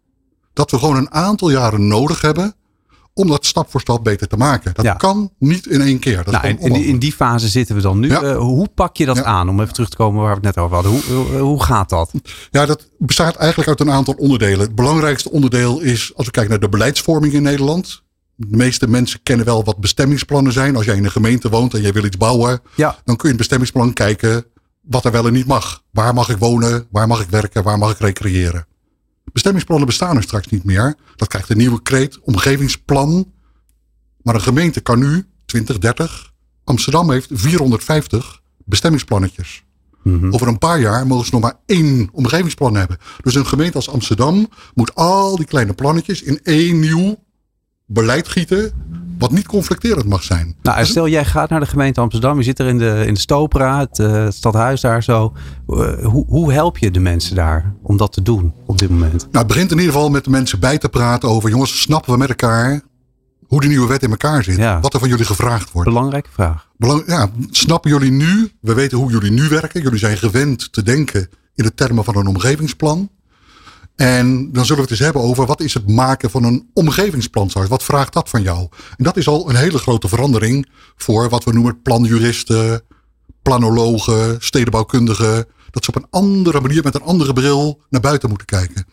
Dat 0.52 0.70
we 0.70 0.78
gewoon 0.78 0.96
een 0.96 1.11
aantal 1.12 1.50
jaren 1.50 1.87
nodig 1.88 2.20
hebben. 2.20 2.55
Om 3.14 3.28
dat 3.28 3.46
stap 3.46 3.70
voor 3.70 3.81
stap 3.81 4.05
beter 4.05 4.26
te 4.28 4.37
maken. 4.37 4.75
Dat 4.75 4.84
Ja. 4.84 4.94
kan 4.94 5.31
niet 5.38 5.67
in 5.67 5.81
één 5.81 5.99
keer. 5.99 6.25
Dat 6.25 6.32
Nou, 6.43 6.46
in, 6.46 6.72
die, 6.72 6.84
in 6.84 6.99
die 6.99 7.12
fase 7.12 7.49
zitten 7.49 7.75
we 7.75 7.82
dan 7.82 7.99
nu. 7.99 8.08
Ja. 8.08 8.22
Eh, 8.22 8.37
hoe 8.37 8.69
pak 8.75 8.96
je 8.96 9.06
dat 9.06 9.17
Ja. 9.17 9.22
aan? 9.25 9.49
Om 9.49 9.61
even 9.61 9.72
terug 9.72 9.88
te 9.88 9.96
komen 9.96 10.20
waar 10.22 10.31
we 10.40 10.46
het 10.46 10.56
net 10.56 10.64
over 10.64 10.75
hadden. 10.75 10.93
Hoe, 10.93 11.38
hoe, 11.38 11.62
gaat 11.62 11.88
dat? 11.88 12.12
Ja, 12.50 12.66
dat 12.66 12.88
bestaat 12.99 13.37
eigenlijk 13.37 13.69
uit 13.69 13.81
een 13.81 13.90
aantal 13.90 14.14
onderdelen. 14.14 14.61
Het 14.61 14.75
belangrijkste 14.75 15.31
onderdeel 15.31 15.81
is, 15.81 16.12
als 16.14 16.26
we 16.26 16.32
kijken 16.32 16.50
naar 16.50 16.61
de 16.61 16.69
beleidsvorming 16.69 17.32
in 17.32 17.43
Nederland. 17.43 18.02
De 18.34 18.56
meeste 18.56 18.88
mensen 18.88 19.21
kennen 19.23 19.47
wel 19.47 19.64
wat 19.64 19.78
bestemmingsplannen 19.78 20.52
zijn. 20.52 20.76
Als 20.76 20.85
jij 20.85 20.97
in 20.97 21.04
een 21.04 21.11
gemeente 21.11 21.49
woont 21.49 21.75
en 21.75 21.80
jij 21.80 21.92
wil 21.92 22.04
iets 22.04 22.16
bouwen, 22.16 22.61
dan 22.76 22.92
kun 23.04 23.04
je 23.04 23.18
in 23.23 23.28
het 23.28 23.37
bestemmingsplan 23.37 23.92
kijken 23.92 24.44
wat 24.90 25.04
er 25.04 25.12
wel 25.12 25.26
en 25.26 25.32
niet 25.32 25.47
mag. 25.47 25.82
Waar 25.90 26.14
mag 26.14 26.28
ik 26.28 26.37
wonen? 26.37 26.87
Waar 26.90 27.06
mag 27.06 27.20
ik 27.20 27.28
werken? 27.28 27.62
Waar 27.62 27.78
mag 27.78 27.90
ik 27.90 27.99
recreëren? 27.99 28.66
Bestemmingsplannen 29.32 29.87
bestaan 29.87 30.16
er 30.16 30.23
straks 30.23 30.47
niet 30.47 30.64
meer. 30.64 30.94
Dat 31.16 31.28
krijgt 31.28 31.50
een 31.50 31.56
nieuwe 31.56 31.82
kreet, 31.82 32.20
omgevingsplan. 32.20 33.32
Maar 34.23 34.35
een 34.35 34.40
gemeente 34.40 34.80
kan 34.80 34.99
nu 34.99 35.25
20, 35.44 35.78
30. 35.78 36.32
Amsterdam 36.64 37.11
heeft 37.11 37.28
450 37.32 38.42
bestemmingsplannetjes. 38.64 39.64
Mhm. 40.02 40.32
Over 40.35 40.49
een 40.49 40.59
paar 40.59 40.80
jaar 40.80 41.06
mogen 41.06 41.26
ze 41.26 41.32
nog 41.32 41.40
maar 41.42 41.59
één 41.66 42.09
omgevingsplan 42.12 42.75
hebben. 42.75 42.99
Dus 43.23 43.35
een 43.35 43.47
gemeente 43.47 43.76
als 43.76 43.90
Amsterdam 43.90 44.49
moet 44.75 44.94
al 44.94 45.37
die 45.37 45.47
kleine 45.47 45.75
plannetjes 45.75 46.23
in 46.23 46.40
één 46.42 46.80
nieuw 46.80 47.25
beleid 47.87 48.28
gieten. 48.28 48.73
Wat 49.20 49.30
niet 49.30 49.46
conflicterend 49.46 50.06
mag 50.06 50.22
zijn. 50.22 50.56
Nou, 50.62 50.84
stel 50.84 51.08
jij 51.08 51.24
gaat 51.24 51.50
naar 51.50 51.60
de 51.60 51.66
gemeente 51.66 52.00
Amsterdam. 52.00 52.36
Je 52.36 52.42
zit 52.42 52.58
er 52.58 52.66
in 52.66 52.78
de, 52.78 53.04
in 53.06 53.14
de 53.14 53.20
Stopera, 53.20 53.78
het, 53.78 53.98
eh, 53.98 54.12
het 54.12 54.34
stadhuis 54.34 54.80
daar 54.80 55.02
zo. 55.02 55.32
Eh, 55.68 56.04
hoe, 56.04 56.24
hoe 56.28 56.52
help 56.52 56.78
je 56.78 56.90
de 56.90 57.00
mensen 57.00 57.36
daar 57.36 57.74
om 57.82 57.96
dat 57.96 58.12
te 58.12 58.22
doen 58.22 58.54
op 58.66 58.78
dit 58.78 58.90
moment? 58.90 59.20
Nou, 59.20 59.38
het 59.38 59.46
begint 59.46 59.70
in 59.70 59.78
ieder 59.78 59.92
geval 59.92 60.10
met 60.10 60.24
de 60.24 60.30
mensen 60.30 60.60
bij 60.60 60.78
te 60.78 60.88
praten 60.88 61.28
over... 61.28 61.50
jongens, 61.50 61.80
snappen 61.80 62.12
we 62.12 62.18
met 62.18 62.28
elkaar 62.28 62.80
hoe 63.50 63.60
de 63.60 63.66
nieuwe 63.66 63.88
wet 63.88 64.02
in 64.02 64.10
elkaar 64.10 64.44
zit? 64.44 64.56
Ja. 64.56 64.80
Wat 64.80 64.94
er 64.94 65.00
van 65.00 65.08
jullie 65.08 65.24
gevraagd 65.24 65.72
wordt? 65.72 65.88
Belangrijke 65.88 66.30
vraag. 66.32 66.68
Belang, 66.76 67.02
ja, 67.06 67.30
snappen 67.50 67.90
jullie 67.90 68.10
nu? 68.10 68.50
We 68.60 68.74
weten 68.74 68.98
hoe 68.98 69.10
jullie 69.10 69.30
nu 69.30 69.48
werken. 69.48 69.82
Jullie 69.82 69.98
zijn 69.98 70.16
gewend 70.16 70.72
te 70.72 70.82
denken 70.82 71.28
in 71.54 71.64
de 71.64 71.74
termen 71.74 72.04
van 72.04 72.16
een 72.16 72.26
omgevingsplan. 72.26 73.10
En 74.00 74.52
dan 74.52 74.64
zullen 74.64 74.76
we 74.76 74.83
het 74.83 74.90
eens 74.90 75.00
hebben 75.00 75.23
over 75.23 75.47
wat 75.47 75.61
is 75.61 75.75
het 75.75 75.88
maken 75.88 76.30
van 76.30 76.45
een 76.45 76.71
omgevingsplan? 76.75 77.50
Wat 77.69 77.83
vraagt 77.83 78.12
dat 78.12 78.28
van 78.28 78.42
jou? 78.42 78.69
En 78.97 79.04
dat 79.04 79.16
is 79.16 79.28
al 79.28 79.50
een 79.50 79.57
hele 79.57 79.78
grote 79.78 80.09
verandering 80.09 80.69
voor 80.97 81.28
wat 81.28 81.45
we 81.45 81.52
noemen 81.52 81.83
planjuristen, 81.83 82.83
planologen, 83.42 84.37
stedenbouwkundigen. 84.38 85.47
Dat 85.71 85.85
ze 85.85 85.90
op 85.90 85.97
een 85.97 86.07
andere 86.11 86.61
manier 86.61 86.83
met 86.83 86.95
een 86.95 87.02
andere 87.02 87.33
bril 87.33 87.83
naar 87.90 88.00
buiten 88.00 88.28
moeten 88.28 88.47
kijken. 88.47 88.87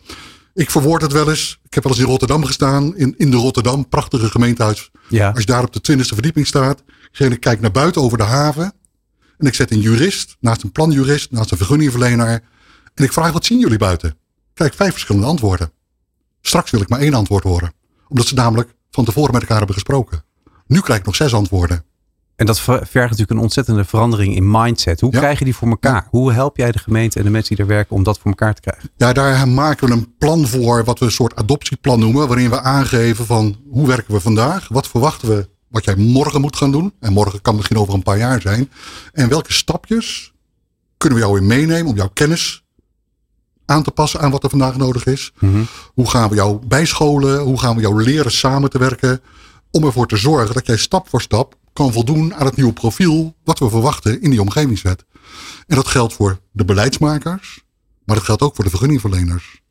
Ik 0.54 0.70
verwoord 0.70 1.02
het 1.02 1.12
wel 1.12 1.28
eens. 1.30 1.60
Ik 1.64 1.74
heb 1.74 1.82
wel 1.82 1.92
eens 1.92 2.02
in 2.02 2.08
Rotterdam 2.08 2.44
gestaan. 2.44 2.96
In, 2.96 3.14
in 3.16 3.30
de 3.30 3.36
Rotterdam, 3.36 3.88
prachtige 3.88 4.30
gemeentehuis. 4.30 4.90
Ja. 5.08 5.30
Als 5.30 5.40
je 5.40 5.46
daar 5.46 5.64
op 5.64 5.72
de 5.72 5.80
twintigste 5.80 6.14
verdieping 6.14 6.46
staat. 6.46 6.82
Ik 7.18 7.40
kijk 7.40 7.60
naar 7.60 7.70
buiten 7.70 8.02
over 8.02 8.18
de 8.18 8.24
haven. 8.24 8.72
En 9.38 9.46
ik 9.46 9.54
zet 9.54 9.70
een 9.70 9.80
jurist 9.80 10.36
naast 10.40 10.62
een 10.62 10.72
planjurist, 10.72 11.30
naast 11.30 11.50
een 11.50 11.56
vergunningverlener. 11.56 12.42
En 12.94 13.04
ik 13.04 13.12
vraag, 13.12 13.32
wat 13.32 13.44
zien 13.44 13.58
jullie 13.58 13.78
buiten? 13.78 14.16
Ik 14.58 14.64
krijg 14.64 14.76
vijf 14.76 14.92
verschillende 14.92 15.26
antwoorden. 15.26 15.72
Straks 16.40 16.70
wil 16.70 16.80
ik 16.80 16.88
maar 16.88 17.00
één 17.00 17.14
antwoord 17.14 17.44
horen. 17.44 17.72
Omdat 18.08 18.26
ze 18.26 18.34
namelijk 18.34 18.74
van 18.90 19.04
tevoren 19.04 19.32
met 19.32 19.40
elkaar 19.40 19.56
hebben 19.56 19.74
gesproken. 19.74 20.24
Nu 20.66 20.80
krijg 20.80 20.98
ik 21.00 21.06
nog 21.06 21.16
zes 21.16 21.34
antwoorden. 21.34 21.84
En 22.36 22.46
dat 22.46 22.60
vergt 22.60 22.92
natuurlijk 22.92 23.30
een 23.30 23.38
ontzettende 23.38 23.84
verandering 23.84 24.34
in 24.34 24.50
mindset. 24.50 25.00
Hoe 25.00 25.12
Ja. 25.12 25.18
krijg 25.18 25.38
je 25.38 25.44
die 25.44 25.54
voor 25.54 25.68
elkaar? 25.68 26.06
Hoe 26.10 26.32
help 26.32 26.56
jij 26.56 26.72
de 26.72 26.78
gemeente 26.78 27.18
en 27.18 27.24
de 27.24 27.30
mensen 27.30 27.56
die 27.56 27.64
er 27.64 27.70
werken 27.70 27.96
om 27.96 28.02
dat 28.02 28.18
voor 28.18 28.30
elkaar 28.30 28.54
te 28.54 28.60
krijgen? 28.60 28.90
Ja, 28.96 29.12
daar 29.12 29.48
maken 29.48 29.88
we 29.88 29.94
een 29.94 30.16
plan 30.18 30.46
voor, 30.46 30.84
wat 30.84 30.98
we 30.98 31.04
een 31.04 31.10
soort 31.10 31.36
adoptieplan 31.36 31.98
noemen. 32.00 32.28
Waarin 32.28 32.50
we 32.50 32.60
aangeven 32.60 33.26
van 33.26 33.56
hoe 33.70 33.86
werken 33.86 34.14
we 34.14 34.20
vandaag? 34.20 34.68
Wat 34.68 34.88
verwachten 34.88 35.28
we 35.28 35.48
wat 35.68 35.84
jij 35.84 35.96
morgen 35.96 36.40
moet 36.40 36.56
gaan 36.56 36.72
doen? 36.72 36.94
En 37.00 37.12
morgen 37.12 37.42
kan 37.42 37.54
misschien 37.56 37.78
over 37.78 37.94
een 37.94 38.02
paar 38.02 38.18
jaar 38.18 38.40
zijn. 38.40 38.70
En 39.12 39.28
welke 39.28 39.52
stapjes 39.52 40.32
kunnen 40.96 41.18
we 41.18 41.24
jou 41.24 41.38
in 41.38 41.46
meenemen 41.46 41.86
om 41.90 41.96
jouw 41.96 42.10
kennis 42.12 42.66
aan 43.68 43.82
te 43.82 43.90
passen 43.90 44.20
aan 44.20 44.30
wat 44.30 44.44
er 44.44 44.50
vandaag 44.50 44.76
nodig 44.76 45.06
is? 45.06 45.32
Hoe 45.94 46.10
gaan 46.10 46.28
we 46.28 46.34
jou 46.34 46.66
bijscholen? 46.66 47.40
Hoe 47.40 47.58
gaan 47.58 47.74
we 47.74 47.80
jou 47.80 48.02
leren 48.02 48.32
samen 48.32 48.70
te 48.70 48.78
werken? 48.78 49.20
Om 49.70 49.84
ervoor 49.84 50.06
te 50.06 50.16
zorgen 50.16 50.54
dat 50.54 50.66
jij 50.66 50.76
stap 50.76 51.08
voor 51.08 51.22
stap 51.22 51.54
kan 51.72 51.92
voldoen 51.92 52.34
aan 52.34 52.46
het 52.46 52.56
nieuwe 52.56 52.72
profiel 52.72 53.34
wat 53.44 53.58
we 53.58 53.68
verwachten 53.68 54.20
in 54.22 54.30
die 54.30 54.40
omgevingswet. 54.40 55.04
En 55.66 55.76
dat 55.76 55.86
geldt 55.86 56.14
voor 56.14 56.38
de 56.52 56.64
beleidsmakers, 56.64 57.64
maar 58.04 58.16
dat 58.16 58.24
geldt 58.24 58.42
ook 58.42 58.54
voor 58.54 58.64
de 58.64 58.70
vergunningverleners. 58.70 59.62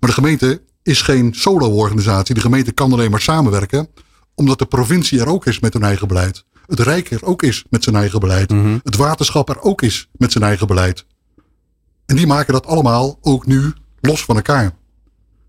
Maar 0.00 0.08
de 0.10 0.16
gemeente 0.16 0.62
is 0.82 1.02
geen 1.02 1.34
solo-organisatie. 1.34 2.34
De 2.34 2.40
gemeente 2.40 2.72
kan 2.72 2.92
alleen 2.92 3.10
maar 3.10 3.20
samenwerken, 3.20 3.88
omdat 4.34 4.58
de 4.58 4.66
provincie 4.66 5.20
er 5.20 5.28
ook 5.28 5.46
is 5.46 5.60
met 5.60 5.72
hun 5.72 5.82
eigen 5.82 6.08
beleid. 6.08 6.44
Het 6.66 6.80
Rijk 6.80 7.10
er 7.10 7.24
ook 7.24 7.42
is 7.42 7.64
met 7.70 7.84
zijn 7.84 7.96
eigen 7.96 8.20
beleid. 8.20 8.50
Het 8.82 8.96
waterschap 8.96 9.48
er 9.48 9.60
ook 9.60 9.82
is 9.82 10.08
met 10.12 10.32
zijn 10.32 10.44
eigen 10.44 10.66
beleid. 10.66 11.04
En 12.08 12.16
die 12.16 12.26
maken 12.26 12.52
dat 12.52 12.66
allemaal 12.66 13.18
ook 13.20 13.46
nu 13.46 13.72
los 14.00 14.24
van 14.24 14.36
elkaar. 14.36 14.72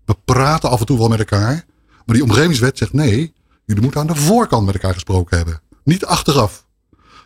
We 0.04 0.16
praten 0.24 0.70
af 0.70 0.80
en 0.80 0.86
toe 0.86 0.98
wel 0.98 1.08
met 1.08 1.18
elkaar, 1.18 1.64
maar 2.04 2.16
die 2.16 2.22
omgevingswet 2.22 2.78
zegt 2.78 2.92
nee, 2.92 3.34
jullie 3.64 3.82
moeten 3.82 4.00
aan 4.00 4.06
de 4.06 4.14
voorkant 4.14 4.66
met 4.66 4.74
elkaar 4.74 4.92
gesproken 4.92 5.36
hebben. 5.36 5.60
Niet 5.84 6.04
achteraf. 6.04 6.66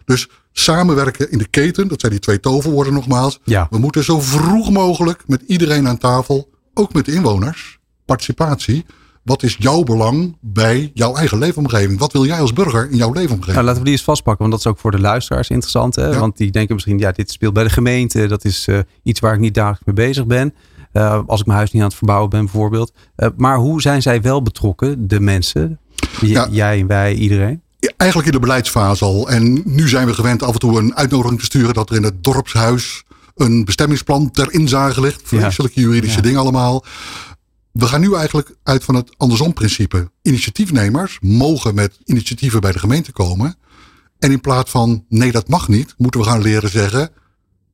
Dus 0.04 0.28
samenwerken 0.52 1.30
in 1.30 1.38
de 1.38 1.46
keten, 1.46 1.88
dat 1.88 2.00
zijn 2.00 2.12
die 2.12 2.20
twee 2.20 2.40
toverwoorden 2.40 2.92
nogmaals. 2.92 3.40
Ja. 3.44 3.66
We 3.70 3.78
moeten 3.78 4.04
zo 4.04 4.20
vroeg 4.20 4.70
mogelijk 4.70 5.22
met 5.26 5.42
iedereen 5.46 5.88
aan 5.88 5.98
tafel, 5.98 6.50
ook 6.74 6.92
met 6.92 7.04
de 7.04 7.12
inwoners, 7.12 7.78
participatie. 8.04 8.84
Wat 9.24 9.42
is 9.42 9.56
jouw 9.58 9.82
belang 9.82 10.36
bij 10.40 10.90
jouw 10.94 11.14
eigen 11.14 11.38
leefomgeving? 11.38 11.98
Wat 11.98 12.12
wil 12.12 12.24
jij 12.26 12.40
als 12.40 12.52
burger 12.52 12.90
in 12.90 12.96
jouw 12.96 13.12
leefomgeving? 13.12 13.52
Nou, 13.54 13.64
laten 13.64 13.78
we 13.78 13.84
die 13.84 13.92
eens 13.92 14.02
vastpakken, 14.04 14.40
want 14.48 14.50
dat 14.50 14.60
is 14.60 14.66
ook 14.72 14.78
voor 14.80 14.90
de 14.90 15.00
luisteraars 15.00 15.48
interessant. 15.48 15.96
Hè? 15.96 16.06
Ja. 16.08 16.18
Want 16.18 16.36
die 16.36 16.50
denken 16.50 16.74
misschien, 16.74 16.98
ja, 16.98 17.12
dit 17.12 17.30
speelt 17.30 17.52
bij 17.52 17.62
de 17.64 17.70
gemeente. 17.70 18.26
Dat 18.26 18.44
is 18.44 18.66
eh, 18.68 18.78
iets 19.02 19.20
waar 19.20 19.34
ik 19.34 19.40
niet 19.40 19.54
dagelijks 19.54 19.84
mee 19.84 20.06
bezig 20.06 20.26
ben. 20.26 20.54
Eh, 20.92 21.20
als 21.26 21.40
ik 21.40 21.46
mijn 21.46 21.58
huis 21.58 21.70
niet 21.72 21.82
aan 21.82 21.88
het 21.88 21.96
verbouwen 21.96 22.30
ben 22.30 22.40
bijvoorbeeld. 22.44 22.92
Eh, 23.16 23.28
maar 23.36 23.56
hoe 23.56 23.80
zijn 23.80 24.02
zij 24.02 24.22
wel 24.22 24.42
betrokken, 24.42 25.08
de 25.08 25.20
mensen? 25.20 25.78
J- 26.20 26.26
Ja. 26.26 26.48
Jij, 26.50 26.86
wij, 26.86 27.14
iedereen? 27.14 27.62
Ja, 27.78 27.90
Eigenlijk 27.96 28.30
in 28.30 28.34
de 28.34 28.40
beleidsfase 28.46 29.04
al. 29.04 29.28
En 29.28 29.62
nu 29.64 29.88
zijn 29.88 30.06
we 30.06 30.14
gewend 30.14 30.42
af 30.42 30.52
en 30.52 30.58
toe 30.58 30.78
een 30.78 30.96
uitnodiging 30.96 31.38
te 31.38 31.44
sturen 31.44 31.74
dat 31.74 31.90
er 31.90 31.96
in 31.96 32.02
het 32.02 32.24
dorpshuis 32.24 33.02
een 33.36 33.64
bestemmingsplan 33.64 34.30
ter 34.30 34.52
inzage 34.52 35.00
ligt. 35.00 35.20
Vreselijke 35.24 35.80
juridische 35.80 36.16
Ja. 36.16 36.22
dingen 36.22 36.40
allemaal. 36.40 36.84
We 37.74 37.86
gaan 37.86 38.00
nu 38.00 38.14
eigenlijk 38.14 38.56
uit 38.62 38.84
van 38.84 38.94
het 38.94 39.10
andersom 39.16 39.52
principe. 39.52 40.10
Initiatiefnemers 40.22 41.18
mogen 41.20 41.74
met 41.74 41.98
initiatieven 42.04 42.60
bij 42.60 42.72
de 42.72 42.78
gemeente 42.78 43.12
komen. 43.12 43.56
En 44.18 44.30
in 44.30 44.40
plaats 44.40 44.70
van 44.70 45.04
nee, 45.08 45.32
dat 45.32 45.48
mag 45.48 45.68
niet, 45.68 45.94
moeten 45.98 46.20
we 46.20 46.26
gaan 46.26 46.42
leren 46.42 46.70
zeggen. 46.70 47.00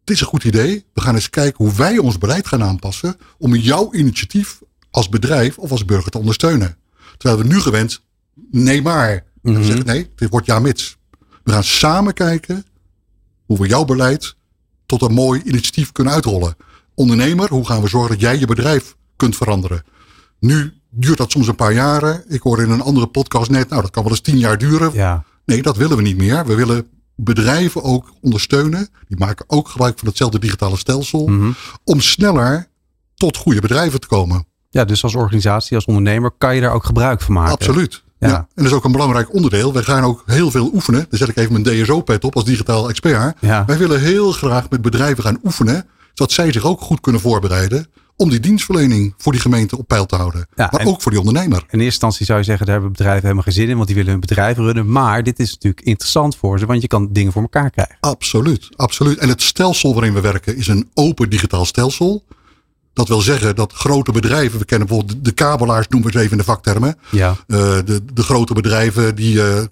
Het 0.01 0.11
is 0.11 0.21
een 0.21 0.27
goed 0.27 0.45
idee. 0.45 0.85
We 0.95 1.01
gaan 1.01 1.15
eens 1.15 1.31
kijken 1.31 1.65
hoe 1.65 1.75
wij 1.75 1.99
ons 1.99 2.19
beleid 2.19 2.47
gaan 2.47 2.63
aanpassen. 2.63 3.17
om 3.39 3.55
jouw 3.55 3.93
initiatief 3.93 4.61
als 4.91 5.09
bedrijf 5.09 5.59
of 5.59 5.71
als 5.71 5.85
burger 5.85 6.11
te 6.11 6.19
ondersteunen. 6.19 6.77
Terwijl 7.17 7.41
we 7.41 7.49
nu 7.49 7.61
gewend, 7.61 8.03
nee 8.51 8.83
maar. 8.83 9.25
En 9.43 9.55
we 9.55 9.65
zeggen 9.65 9.87
nee, 9.87 10.11
dit 10.15 10.31
wordt 10.31 10.47
ja 10.47 10.59
mits. 10.59 10.97
We 11.45 11.53
gaan 11.53 11.65
samen 11.65 12.15
kijken 12.15 12.65
hoe 13.47 13.59
we 13.59 13.69
jouw 13.69 13.85
beleid 13.85 14.37
tot 14.87 15.03
een 15.03 15.15
mooi 15.15 15.43
initiatief 15.45 15.93
kunnen 15.93 16.13
uitrollen. 16.13 16.57
Ondernemer, 16.95 17.49
hoe 17.49 17.67
gaan 17.67 17.83
we 17.83 17.89
zorgen 17.89 18.11
dat 18.11 18.21
jij 18.21 18.39
je 18.39 18.47
bedrijf 18.47 18.99
kunt 19.21 19.37
veranderen? 19.37 19.83
Nu 20.39 20.73
duurt 20.91 21.19
dat 21.19 21.31
soms 21.31 21.49
een 21.49 21.55
paar 21.55 21.73
jaren. 21.73 22.25
Ik 22.29 22.43
hoorde 22.43 22.63
in 22.63 22.71
een 22.71 22.81
andere 22.81 23.07
podcast 23.07 23.51
net, 23.51 23.69
nou 23.69 23.83
dat 23.83 23.91
kan 23.91 24.03
wel 24.03 24.13
eens 24.13 24.21
tien 24.21 24.39
jaar 24.39 24.59
duren. 24.59 24.91
Ja. 24.93 25.25
Nee, 25.45 25.63
dat 25.63 25.77
willen 25.77 25.97
we 25.97 26.03
niet 26.03 26.17
meer. 26.17 26.47
We 26.47 26.55
willen 26.55 26.87
bedrijven 27.17 27.83
ook 27.83 28.13
ondersteunen. 28.21 28.89
Die 29.09 29.19
maken 29.19 29.45
ook 29.49 29.69
gebruik 29.69 29.99
van 29.99 30.09
hetzelfde 30.09 30.39
digitale 30.39 30.77
stelsel. 30.77 31.27
Mhm. 31.27 31.51
Om 31.85 32.01
sneller 32.01 32.69
tot 33.15 33.37
goede 33.37 33.61
bedrijven 33.61 34.01
te 34.01 34.07
komen. 34.07 34.45
ja, 34.71 34.85
dus 34.85 35.03
als 35.03 35.15
organisatie, 35.15 35.77
als 35.77 35.85
ondernemer 35.85 36.31
kan 36.39 36.55
je 36.55 36.61
daar 36.61 36.73
ook 36.73 36.85
gebruik 36.85 37.21
van 37.21 37.35
maken. 37.35 37.53
Absoluut. 37.53 38.03
Ja. 38.19 38.29
Ja. 38.29 38.37
En 38.37 38.47
dat 38.55 38.65
is 38.65 38.73
ook 38.73 38.85
een 38.85 38.93
belangrijk 38.93 39.35
onderdeel. 39.35 39.73
Wij 39.73 39.83
gaan 39.83 40.05
ook 40.05 40.23
heel 40.27 40.51
veel 40.51 40.71
oefenen. 40.75 41.07
Daar 41.11 41.19
zet 41.19 41.29
ik 41.29 41.37
even 41.37 41.63
mijn 41.63 41.83
DSO-pet 41.83 42.25
op 42.25 42.35
als 42.35 42.45
digitaal 42.45 42.89
expert. 42.89 43.37
Ja. 43.41 43.65
Wij 43.65 43.79
willen 43.79 44.01
heel 44.01 44.33
graag 44.33 44.71
met 44.71 44.83
bedrijven 44.83 45.23
gaan 45.23 45.39
oefenen. 45.45 45.87
Zodat 46.15 46.33
zij 46.33 46.53
zich 46.53 46.65
ook 46.65 46.81
goed 46.81 47.01
kunnen 47.01 47.21
voorbereiden. 47.21 47.87
Om 48.21 48.31
die 48.31 48.41
dienstverlening 48.41 49.15
voor 49.19 49.33
die 49.33 49.41
gemeente 49.41 49.79
op 49.79 49.89
peil 49.89 50.07
te 50.07 50.17
houden. 50.17 50.47
Ja, 50.55 50.69
maar 50.71 50.81
en- 50.81 50.87
ook 50.87 51.03
voor 51.03 51.11
die 51.11 51.21
ondernemer. 51.21 51.59
In 51.59 51.65
eerste 51.69 51.85
instantie 51.85 52.27
zou 52.27 52.39
je 52.39 52.45
zeggen, 52.45 52.67
daar 52.67 52.75
hebben 52.75 52.93
bedrijven 52.93 53.23
helemaal 53.23 53.43
geen 53.43 53.53
zin 53.53 53.69
in, 53.69 53.75
want 53.75 53.87
die 53.87 53.97
willen 53.97 54.11
hun 54.11 54.21
bedrijf 54.21 54.57
runnen. 54.57 54.93
Maar 54.93 55.23
dit 55.23 55.39
is 55.39 55.53
natuurlijk 55.53 55.87
interessant 55.87 56.37
voor 56.37 56.59
ze, 56.59 56.67
want 56.67 56.83
je 56.83 56.89
kan 56.89 57.09
dingen 57.13 57.33
voor 57.33 57.43
elkaar 57.43 57.71
krijgen. 57.71 57.97
Absoluut, 58.01 58.69
absoluut. 58.77 59.19
En 59.19 59.29
het 59.29 59.43
stelsel 59.43 59.95
waarin 59.95 60.15
we 60.15 60.21
werken 60.21 60.57
is 60.57 60.69
een 60.69 60.91
open 60.95 61.31
digitaal 61.31 61.65
stelsel. 61.65 62.25
Dat 62.93 63.09
wil 63.09 63.21
zeggen 63.21 63.57
dat 63.57 63.73
grote 63.73 64.13
bedrijven, 64.13 64.59
we 64.59 64.65
kennen 64.65 64.89
bijvoorbeeld 64.89 65.25
de 65.25 65.33
kabelaars, 65.33 65.89
noemen 65.89 66.11
we 66.11 66.19
ze 66.19 66.25
even 66.25 66.33
in 66.33 66.45
de 66.45 66.51
vaktermen. 66.51 66.97
Ja. 67.11 67.31
Eh, 67.47 67.57
de, 67.85 68.01
de 68.15 68.23
grote 68.23 68.55
bedrijven 68.55 69.15
die 69.15 69.43
eh, 69.43 69.63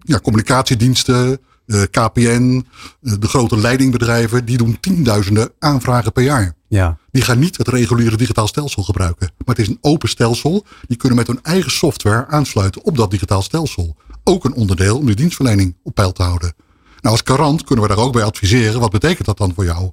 ja, 0.00 0.18
communicatiediensten, 0.20 1.38
eh, 1.66 1.82
KPN, 1.90 2.66
de 3.00 3.28
grote 3.28 3.56
leidingbedrijven, 3.56 4.44
die 4.44 4.56
doen 4.56 4.80
tienduizenden 4.80 5.50
aanvragen 5.58 6.12
per 6.12 6.22
jaar. 6.22 6.56
Ja. 6.68 6.98
Die 7.10 7.22
gaan 7.22 7.38
niet 7.38 7.56
het 7.56 7.68
reguliere 7.68 8.16
digitaal 8.16 8.46
stelsel 8.46 8.82
gebruiken. 8.82 9.30
Maar 9.36 9.56
het 9.56 9.58
is 9.58 9.68
een 9.68 9.78
open 9.80 10.08
stelsel. 10.08 10.66
Die 10.86 10.96
kunnen 10.96 11.18
met 11.18 11.26
hun 11.26 11.42
eigen 11.42 11.70
software 11.70 12.26
aansluiten 12.26 12.84
op 12.84 12.96
dat 12.96 13.10
digitaal 13.10 13.42
stelsel. 13.42 13.96
Ook 14.24 14.44
een 14.44 14.54
onderdeel 14.54 14.98
om 14.98 15.06
de 15.06 15.14
dienstverlening 15.14 15.76
op 15.82 15.94
peil 15.94 16.12
te 16.12 16.22
houden. 16.22 16.54
Nou, 17.00 17.16
als 17.16 17.22
garant 17.24 17.64
kunnen 17.64 17.88
we 17.88 17.94
daar 17.94 18.04
ook 18.04 18.12
bij 18.12 18.22
adviseren. 18.22 18.80
Wat 18.80 18.90
betekent 18.90 19.26
dat 19.26 19.38
dan 19.38 19.54
voor 19.54 19.64
jou? 19.64 19.90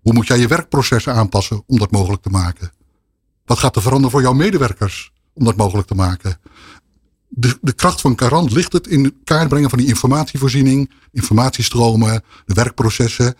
Hoe 0.00 0.12
moet 0.12 0.26
jij 0.26 0.38
je 0.38 0.48
werkprocessen 0.48 1.14
aanpassen 1.14 1.62
om 1.66 1.78
dat 1.78 1.90
mogelijk 1.90 2.22
te 2.22 2.30
maken? 2.30 2.72
Wat 3.44 3.58
gaat 3.58 3.76
er 3.76 3.82
veranderen 3.82 4.10
voor 4.10 4.22
jouw 4.22 4.32
medewerkers 4.32 5.12
om 5.32 5.44
dat 5.44 5.56
mogelijk 5.56 5.88
te 5.88 5.94
maken? 5.94 6.38
De, 7.28 7.58
de 7.60 7.72
kracht 7.72 8.00
van 8.00 8.18
Garant 8.18 8.50
ligt 8.52 8.72
het 8.72 8.86
in 8.86 9.20
kaart 9.24 9.48
brengen 9.48 9.70
van 9.70 9.78
die 9.78 9.88
informatievoorziening, 9.88 10.90
informatiestromen, 11.12 12.22
de 12.46 12.54
werkprocessen. 12.54 13.34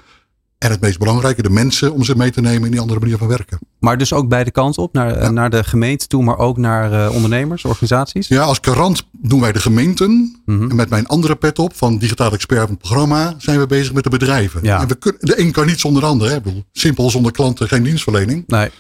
En 0.59 0.71
het 0.71 0.81
meest 0.81 0.99
belangrijke, 0.99 1.43
de 1.43 1.51
mensen 1.51 1.93
om 1.93 2.05
ze 2.05 2.17
mee 2.17 2.31
te 2.31 2.41
nemen 2.41 2.65
in 2.65 2.71
die 2.71 2.81
andere 2.81 3.01
manier 3.01 3.19
van 3.19 3.29
werken. 3.29 3.59
Maar 3.81 3.99
dus 3.99 4.13
ook 4.13 4.29
beide 4.29 4.51
kanten 4.51 4.83
op, 4.83 4.93
naar, 4.93 5.33
naar 5.33 5.51
de 5.51 5.65
gemeente 5.65 6.07
toe, 6.07 6.23
maar 6.23 6.39
ook 6.39 6.57
naar 6.57 6.93
eh, 7.07 7.15
ondernemers, 7.15 7.65
organisaties. 7.65 8.29
Ja, 8.29 8.43
als 8.43 8.59
garant 8.61 9.09
doen 9.13 9.41
wij 9.41 9.53
de 9.53 9.61
gemeenten. 9.61 10.41
Mhm. 10.45 10.71
En 10.71 10.77
met 10.77 10.89
mijn 10.89 11.07
andere 11.07 11.37
pet 11.37 11.59
op 11.59 11.75
van 11.75 11.99
digitaal 11.99 12.33
expert 12.33 12.61
van 12.61 12.71
het 12.71 12.79
programma 12.79 13.35
zijn 13.39 13.59
we 13.59 13.67
bezig 13.67 13.93
met 13.93 14.05
de 14.05 14.11
bedrijven. 14.11 14.61
Ja. 14.63 14.81
En 14.81 14.89
we 14.89 14.95
kunnen, 14.95 15.21
de 15.27 15.41
een 15.41 15.53
kan 15.53 15.67
niet 15.67 15.81
zonder 15.81 16.03
de 16.03 16.09
ander. 16.09 16.31
Hè. 16.31 16.39
Simpel 16.73 17.11
zonder 17.11 17.33
klanten 17.33 17.69
geen 17.69 17.83
dienstverlening. 17.83 18.45
Nee. 18.47 18.71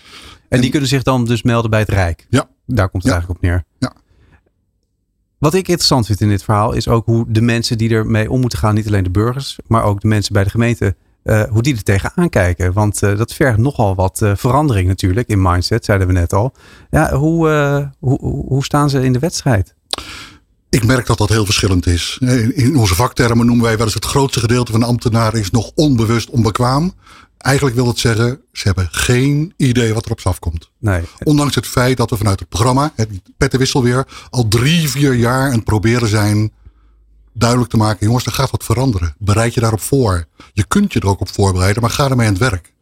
En, 0.48 0.60
die 0.60 0.70
kunnen 0.70 0.88
zich 0.88 1.02
dan 1.02 1.24
dus 1.24 1.42
melden 1.42 1.70
bij 1.70 1.80
het 1.80 1.88
Rijk. 1.88 2.26
Ja, 2.28 2.48
Daar 2.66 2.88
komt 2.88 3.02
het 3.02 3.12
Ja. 3.12 3.18
eigenlijk 3.18 3.40
op 3.40 3.48
neer. 3.48 3.64
Ja. 3.78 3.92
Wat 5.38 5.54
ik 5.54 5.68
interessant 5.68 6.06
vind 6.06 6.20
in 6.20 6.28
dit 6.28 6.44
verhaal 6.44 6.72
is 6.72 6.88
ook 6.88 7.06
hoe 7.06 7.24
de 7.28 7.40
mensen 7.40 7.78
die 7.78 7.90
ermee 7.90 8.30
om 8.30 8.40
moeten 8.40 8.58
gaan, 8.58 8.74
niet 8.74 8.86
alleen 8.86 9.04
de 9.04 9.10
burgers, 9.10 9.58
maar 9.66 9.82
ook 9.82 10.00
de 10.00 10.08
mensen 10.08 10.32
bij 10.32 10.44
de 10.44 10.50
gemeente, 10.50 10.96
eh, 11.24 11.42
hoe 11.50 11.62
die 11.62 11.76
er 11.76 11.82
tegenaan 11.82 12.28
kijken. 12.28 12.72
Want 12.72 13.02
eh, 13.02 13.16
dat 13.16 13.32
vergt 13.34 13.58
nogal 13.58 13.94
wat 13.94 14.22
eh, 14.22 14.32
verandering 14.36 14.88
natuurlijk 14.88 15.28
in 15.28 15.42
mindset, 15.42 15.84
zeiden 15.84 16.06
we 16.06 16.12
net 16.12 16.32
al. 16.32 16.54
Ja, 16.90 17.14
hoe, 17.14 17.48
hoe, 17.98 18.18
hoe 18.48 18.64
staan 18.64 18.90
ze 18.90 19.04
in 19.04 19.12
de 19.12 19.18
wedstrijd? 19.18 19.74
ik 20.68 20.84
merk 20.84 21.06
dat 21.06 21.18
dat 21.18 21.28
heel 21.28 21.44
verschillend 21.44 21.86
is. 21.86 22.18
In, 22.20 22.56
in 22.56 22.76
onze 22.76 22.94
vaktermen 22.94 23.46
noemen 23.46 23.64
wij 23.64 23.76
wel 23.76 23.86
eens 23.86 23.94
het 23.94 24.04
grootste 24.04 24.40
gedeelte 24.40 24.70
van 24.70 24.80
de 24.80 24.86
ambtenaren 24.86 25.40
is 25.40 25.50
nog 25.50 25.70
onbewust 25.74 26.30
onbekwaam. 26.30 26.92
Eigenlijk 27.38 27.76
wil 27.76 27.86
het 27.86 27.98
zeggen, 27.98 28.40
ze 28.52 28.62
hebben 28.62 28.88
geen 28.90 29.52
idee 29.56 29.94
wat 29.94 30.04
er 30.04 30.10
op 30.10 30.20
ze 30.20 30.28
afkomt. 30.28 30.70
Nee. 30.78 31.02
Ondanks 31.22 31.54
het 31.54 31.66
feit 31.66 31.96
dat 31.96 32.10
we 32.10 32.16
vanuit 32.16 32.40
het 32.40 32.48
programma, 32.48 32.92
die 33.08 33.22
pettenwissel 33.36 33.82
weer, 33.82 34.06
al 34.30 34.48
drie, 34.48 34.88
vier 34.88 35.14
jaar 35.14 35.46
aan 35.46 35.52
het 35.52 35.64
proberen 35.64 36.08
zijn 36.08 36.52
duidelijk 37.34 37.70
te 37.70 37.76
maken. 37.76 38.06
Jongens, 38.06 38.26
er 38.26 38.32
gaat 38.32 38.50
wat 38.50 38.64
veranderen. 38.64 39.14
Bereid 39.18 39.54
je 39.54 39.60
daarop 39.60 39.80
voor. 39.80 40.26
Je 40.52 40.64
kunt 40.64 40.92
je 40.92 41.00
er 41.00 41.08
ook 41.08 41.20
op 41.20 41.32
voorbereiden, 41.32 41.82
maar 41.82 41.90
ga 41.90 42.10
ermee 42.10 42.26
aan 42.26 42.32
het 42.32 42.42
werk. 42.42 42.72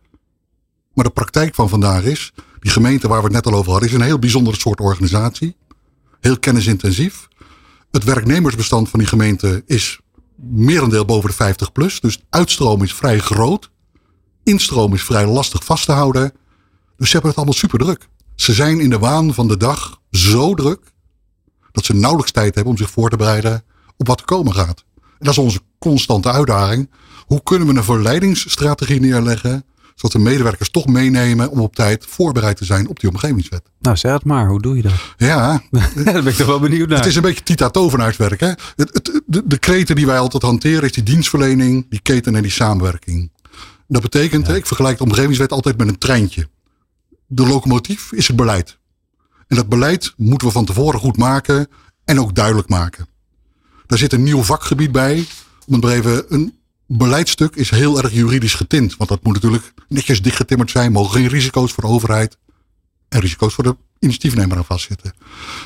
Maar 0.94 1.04
de 1.04 1.10
praktijk 1.10 1.54
van 1.54 1.68
vandaag 1.68 2.02
is, 2.02 2.32
die 2.60 2.70
gemeente 2.70 3.08
waar 3.08 3.18
we 3.18 3.24
het 3.24 3.32
net 3.32 3.46
al 3.46 3.58
over 3.58 3.70
hadden, 3.70 3.88
is 3.88 3.94
een 3.94 4.02
heel 4.02 4.18
bijzonder 4.18 4.56
soort 4.56 4.80
organisatie. 4.80 5.56
Heel 6.20 6.38
kennisintensief. 6.38 7.28
Het 7.90 8.04
werknemersbestand 8.04 8.88
van 8.88 8.98
die 8.98 9.08
gemeente 9.08 9.62
is 9.66 10.00
merendeel 10.36 11.04
boven 11.04 11.30
de 11.30 11.36
50 11.36 11.72
plus. 11.72 12.00
Dus 12.00 12.22
uitstroom 12.30 12.82
is 12.82 12.94
vrij 12.94 13.18
groot. 13.18 13.70
Instroom 14.44 14.94
is 14.94 15.02
vrij 15.02 15.26
lastig 15.26 15.64
vast 15.64 15.84
te 15.84 15.92
houden. 15.92 16.32
Dus 16.96 17.06
ze 17.06 17.12
hebben 17.12 17.30
het 17.30 17.36
allemaal 17.36 17.58
super 17.58 17.78
druk. 17.78 18.08
Ze 18.34 18.52
zijn 18.52 18.80
in 18.80 18.90
de 18.90 18.98
waan 18.98 19.34
van 19.34 19.48
de 19.48 19.56
dag 19.56 20.00
zo 20.10 20.54
druk 20.54 20.92
dat 21.72 21.84
ze 21.84 21.94
nauwelijks 21.94 22.32
tijd 22.32 22.54
hebben 22.54 22.72
om 22.72 22.78
zich 22.78 22.90
voor 22.90 23.10
te 23.10 23.16
bereiden 23.16 23.64
op 24.02 24.08
wat 24.08 24.20
er 24.20 24.26
komen 24.26 24.54
gaat. 24.54 24.84
En 24.96 25.02
dat 25.18 25.28
is 25.28 25.38
onze 25.38 25.60
constante 25.78 26.30
uitdaging. 26.30 26.90
Hoe 27.26 27.42
kunnen 27.42 27.68
we 27.68 27.74
een 27.74 27.84
verleidingsstrategie 27.84 29.00
neerleggen 29.00 29.64
zodat 29.94 30.12
de 30.12 30.30
medewerkers 30.30 30.70
toch 30.70 30.86
meenemen 30.86 31.50
om 31.50 31.60
op 31.60 31.74
tijd 31.74 32.06
voorbereid 32.08 32.56
te 32.56 32.64
zijn 32.64 32.88
op 32.88 33.00
die 33.00 33.10
omgevingswet. 33.10 33.62
Nou, 33.80 33.96
zeg 33.96 34.12
het 34.12 34.24
maar. 34.24 34.48
Hoe 34.48 34.60
doe 34.60 34.76
je 34.76 34.82
dat? 34.82 34.92
Ja. 35.16 35.62
Daar 36.04 36.12
ben 36.22 36.26
ik 36.26 36.34
toch 36.34 36.46
wel 36.46 36.60
benieuwd 36.60 36.88
naar. 36.88 36.98
Het 36.98 37.06
is 37.06 37.16
een 37.16 37.22
beetje 37.22 37.42
Tita 37.42 37.70
Tovenaarswerk. 37.70 38.40
Hè? 38.40 38.46
Het, 38.46 38.60
het, 38.76 39.22
de, 39.26 39.42
de 39.44 39.58
kreten 39.58 39.96
die 39.96 40.06
wij 40.06 40.18
altijd 40.18 40.42
hanteren 40.42 40.82
is 40.82 40.92
die 40.92 41.02
dienstverlening, 41.02 41.86
die 41.88 42.00
keten 42.00 42.36
en 42.36 42.42
die 42.42 42.50
samenwerking. 42.50 43.30
Dat 43.88 44.02
betekent, 44.02 44.48
ik 44.48 44.66
vergelijk 44.66 44.98
de 44.98 45.04
omgevingswet 45.04 45.52
altijd 45.52 45.78
met 45.78 45.88
een 45.88 45.98
treintje. 45.98 46.48
De 47.26 47.46
locomotief 47.46 48.12
is 48.12 48.26
het 48.26 48.36
beleid. 48.36 48.78
En 49.46 49.56
dat 49.56 49.68
beleid 49.68 50.12
moeten 50.16 50.46
we 50.46 50.52
van 50.52 50.64
tevoren 50.64 51.00
goed 51.00 51.16
maken 51.16 51.68
en 52.04 52.20
ook 52.20 52.34
duidelijk 52.34 52.68
maken. 52.68 53.06
Daar 53.92 54.00
zit 54.00 54.12
een 54.12 54.22
nieuw 54.22 54.42
vakgebied 54.42 54.92
bij. 54.92 55.26
Om 55.66 55.74
het 55.74 55.82
maar 55.82 55.92
even 55.92 56.24
een 56.28 56.58
beleidstuk 56.86 57.56
is 57.56 57.70
heel 57.70 58.02
erg 58.02 58.12
juridisch 58.12 58.54
getint. 58.54 58.96
Want 58.96 59.10
dat 59.10 59.22
moet 59.22 59.34
natuurlijk 59.34 59.72
netjes 59.88 60.22
dichtgetimmerd 60.22 60.70
zijn. 60.70 60.92
Mogen 60.92 61.12
geen 61.20 61.28
risico's 61.28 61.72
voor 61.72 61.82
de 61.82 61.88
overheid 61.90 62.38
en 63.08 63.20
risico's 63.20 63.54
voor 63.54 63.64
de 63.64 63.76
initiatiefnemer 63.98 64.56
aan 64.56 64.64
vastzitten. 64.64 65.14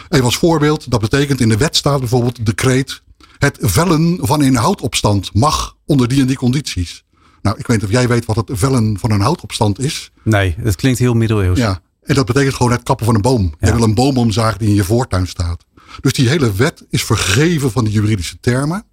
Even 0.09 0.25
als 0.25 0.37
voorbeeld, 0.37 0.91
dat 0.91 1.01
betekent 1.01 1.41
in 1.41 1.49
de 1.49 1.57
wet 1.57 1.77
staat 1.77 1.99
bijvoorbeeld 1.99 2.47
decreet. 2.47 3.03
Het 3.39 3.59
vellen 3.61 4.19
van 4.21 4.43
een 4.43 4.57
houtopstand 4.57 5.35
mag 5.35 5.77
onder 5.85 6.09
die 6.09 6.21
en 6.21 6.27
die 6.27 6.37
condities. 6.37 7.05
Nou, 7.43 7.59
ik 7.59 7.67
weet 7.67 7.77
niet 7.77 7.87
of 7.87 7.93
jij 7.93 8.09
weet 8.09 8.25
wat 8.25 8.37
het 8.37 8.51
vellen 8.53 8.99
van 8.99 9.11
een 9.11 9.21
houtopstand 9.21 9.79
is. 9.79 10.11
Nee, 10.23 10.55
het 10.59 10.77
klinkt 10.77 10.99
heel 10.99 11.15
middeleeuws. 11.15 11.59
Ja, 11.59 11.81
en 12.03 12.15
dat 12.15 12.27
betekent 12.27 12.55
gewoon 12.55 12.73
het 12.73 12.83
kappen 12.83 13.07
van 13.07 13.15
een 13.15 13.21
boom. 13.21 13.55
Je 13.61 13.73
wil 13.73 13.83
een 13.83 13.95
boom 13.95 14.17
omzagen 14.17 14.59
die 14.59 14.69
in 14.69 14.75
je 14.75 14.85
voortuin 14.85 15.27
staat. 15.27 15.65
Dus 16.01 16.13
die 16.13 16.29
hele 16.29 16.53
wet 16.53 16.85
is 16.89 17.05
vergeven 17.05 17.71
van 17.71 17.85
die 17.85 17.93
juridische 17.93 18.41
termen. 18.41 18.85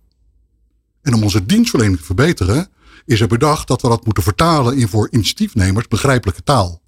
En 1.01 1.13
om 1.13 1.23
onze 1.23 1.45
dienstverlening 1.45 1.97
te 1.97 2.05
verbeteren, 2.05 2.67
is 3.05 3.21
er 3.21 3.27
bedacht 3.27 3.67
dat 3.67 3.81
we 3.81 3.87
dat 3.87 4.05
moeten 4.05 4.23
vertalen 4.23 4.77
in 4.77 4.87
voor 4.87 5.07
initiatiefnemers 5.11 5.87
begrijpelijke 5.87 6.43
taal. 6.43 6.81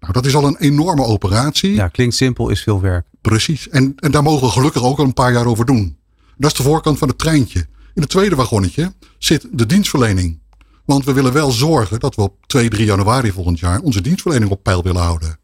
Nou, 0.00 0.12
dat 0.12 0.26
is 0.26 0.34
al 0.34 0.46
een 0.46 0.56
enorme 0.56 1.04
operatie. 1.04 1.74
Ja, 1.74 1.88
klinkt 1.88 2.14
simpel, 2.14 2.48
is 2.48 2.62
veel 2.62 2.80
werk. 2.80 3.06
Precies. 3.20 3.68
En, 3.68 3.92
en 3.96 4.10
daar 4.10 4.22
mogen 4.22 4.46
we 4.46 4.52
gelukkig 4.52 4.82
ook 4.82 4.98
al 4.98 5.04
een 5.04 5.12
paar 5.12 5.32
jaar 5.32 5.46
over 5.46 5.66
doen. 5.66 5.96
Dat 6.36 6.50
is 6.50 6.56
de 6.56 6.62
voorkant 6.62 6.98
van 6.98 7.08
het 7.08 7.18
treintje. 7.18 7.66
In 7.94 8.02
het 8.02 8.10
tweede 8.10 8.36
wagonnetje 8.36 8.92
zit 9.18 9.46
de 9.52 9.66
dienstverlening. 9.66 10.40
Want 10.84 11.04
we 11.04 11.12
willen 11.12 11.32
wel 11.32 11.50
zorgen 11.50 12.00
dat 12.00 12.14
we 12.14 12.22
op 12.22 12.46
2, 12.46 12.68
3 12.68 12.84
januari 12.84 13.32
volgend 13.32 13.58
jaar 13.58 13.80
onze 13.80 14.00
dienstverlening 14.00 14.50
op 14.50 14.62
peil 14.62 14.82
willen 14.82 15.02
houden. 15.02 15.38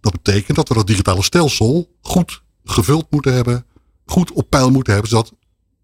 Dat 0.00 0.12
betekent 0.12 0.56
dat 0.56 0.68
we 0.68 0.74
dat 0.74 0.86
digitale 0.86 1.22
stelsel 1.22 1.90
goed 2.00 2.41
gevuld 2.64 3.06
moeten 3.10 3.34
hebben, 3.34 3.64
goed 4.06 4.32
op 4.32 4.50
peil 4.50 4.70
moeten 4.70 4.92
hebben, 4.92 5.10
zodat 5.10 5.32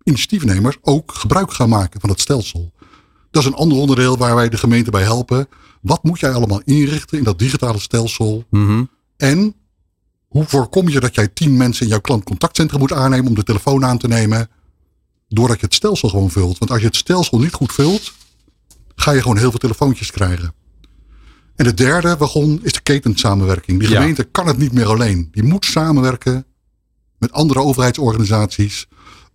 initiatiefnemers 0.03 0.77
ook 0.83 1.13
gebruik 1.13 1.53
gaan 1.53 1.69
maken 1.69 2.01
van 2.01 2.11
het 2.11 2.21
stelsel. 2.21 2.73
Dat 3.31 3.43
is 3.43 3.49
een 3.49 3.55
ander 3.55 3.79
onderdeel 3.79 4.17
waar 4.17 4.35
wij 4.35 4.49
de 4.49 4.57
gemeente 4.57 4.91
bij 4.91 5.03
helpen. 5.03 5.49
Wat 5.81 6.03
moet 6.03 6.21
jij 6.21 6.33
allemaal 6.33 6.61
inrichten 6.65 7.19
in 7.19 7.25
dat 7.25 7.39
digitale 7.39 7.79
stelsel? 7.79 8.45
Mhm. 8.51 8.85
En 9.17 9.55
hoe 10.29 10.45
voorkom 10.45 10.89
je 10.89 11.01
dat 11.01 11.15
jij 11.15 11.29
tien 11.29 11.57
mensen 11.57 11.83
in 11.85 11.91
jouw 11.91 12.01
klantcontactcentrum 12.01 12.81
moet 12.81 12.93
aannemen 12.93 13.27
om 13.29 13.35
de 13.35 13.43
telefoon 13.43 13.85
aan 13.85 13.99
te 13.99 14.09
nemen? 14.09 14.49
Doordat 15.29 15.61
je 15.61 15.65
het 15.67 15.75
stelsel 15.75 16.09
gewoon 16.09 16.31
vult. 16.31 16.59
Want 16.59 16.71
als 16.71 16.81
je 16.81 16.87
het 16.87 16.97
stelsel 16.97 17.39
niet 17.39 17.53
goed 17.53 17.73
vult, 17.73 18.13
ga 18.95 19.11
je 19.13 19.23
gewoon 19.23 19.39
heel 19.39 19.51
veel 19.51 19.59
telefoontjes 19.59 20.11
krijgen. 20.11 20.55
En 21.57 21.65
de 21.65 21.75
derde 21.75 22.17
wagon 22.17 22.61
is 22.63 22.73
de 22.73 22.81
ketensamenwerking. 22.81 23.79
Die 23.81 23.89
Ja. 23.89 24.01
gemeente 24.01 24.25
kan 24.25 24.47
het 24.47 24.59
niet 24.59 24.73
meer 24.73 24.87
alleen. 24.87 25.29
Die 25.33 25.43
moet 25.43 25.65
samenwerken 25.65 26.47
met 27.19 27.33
andere 27.33 27.61
overheidsorganisaties 27.61 28.89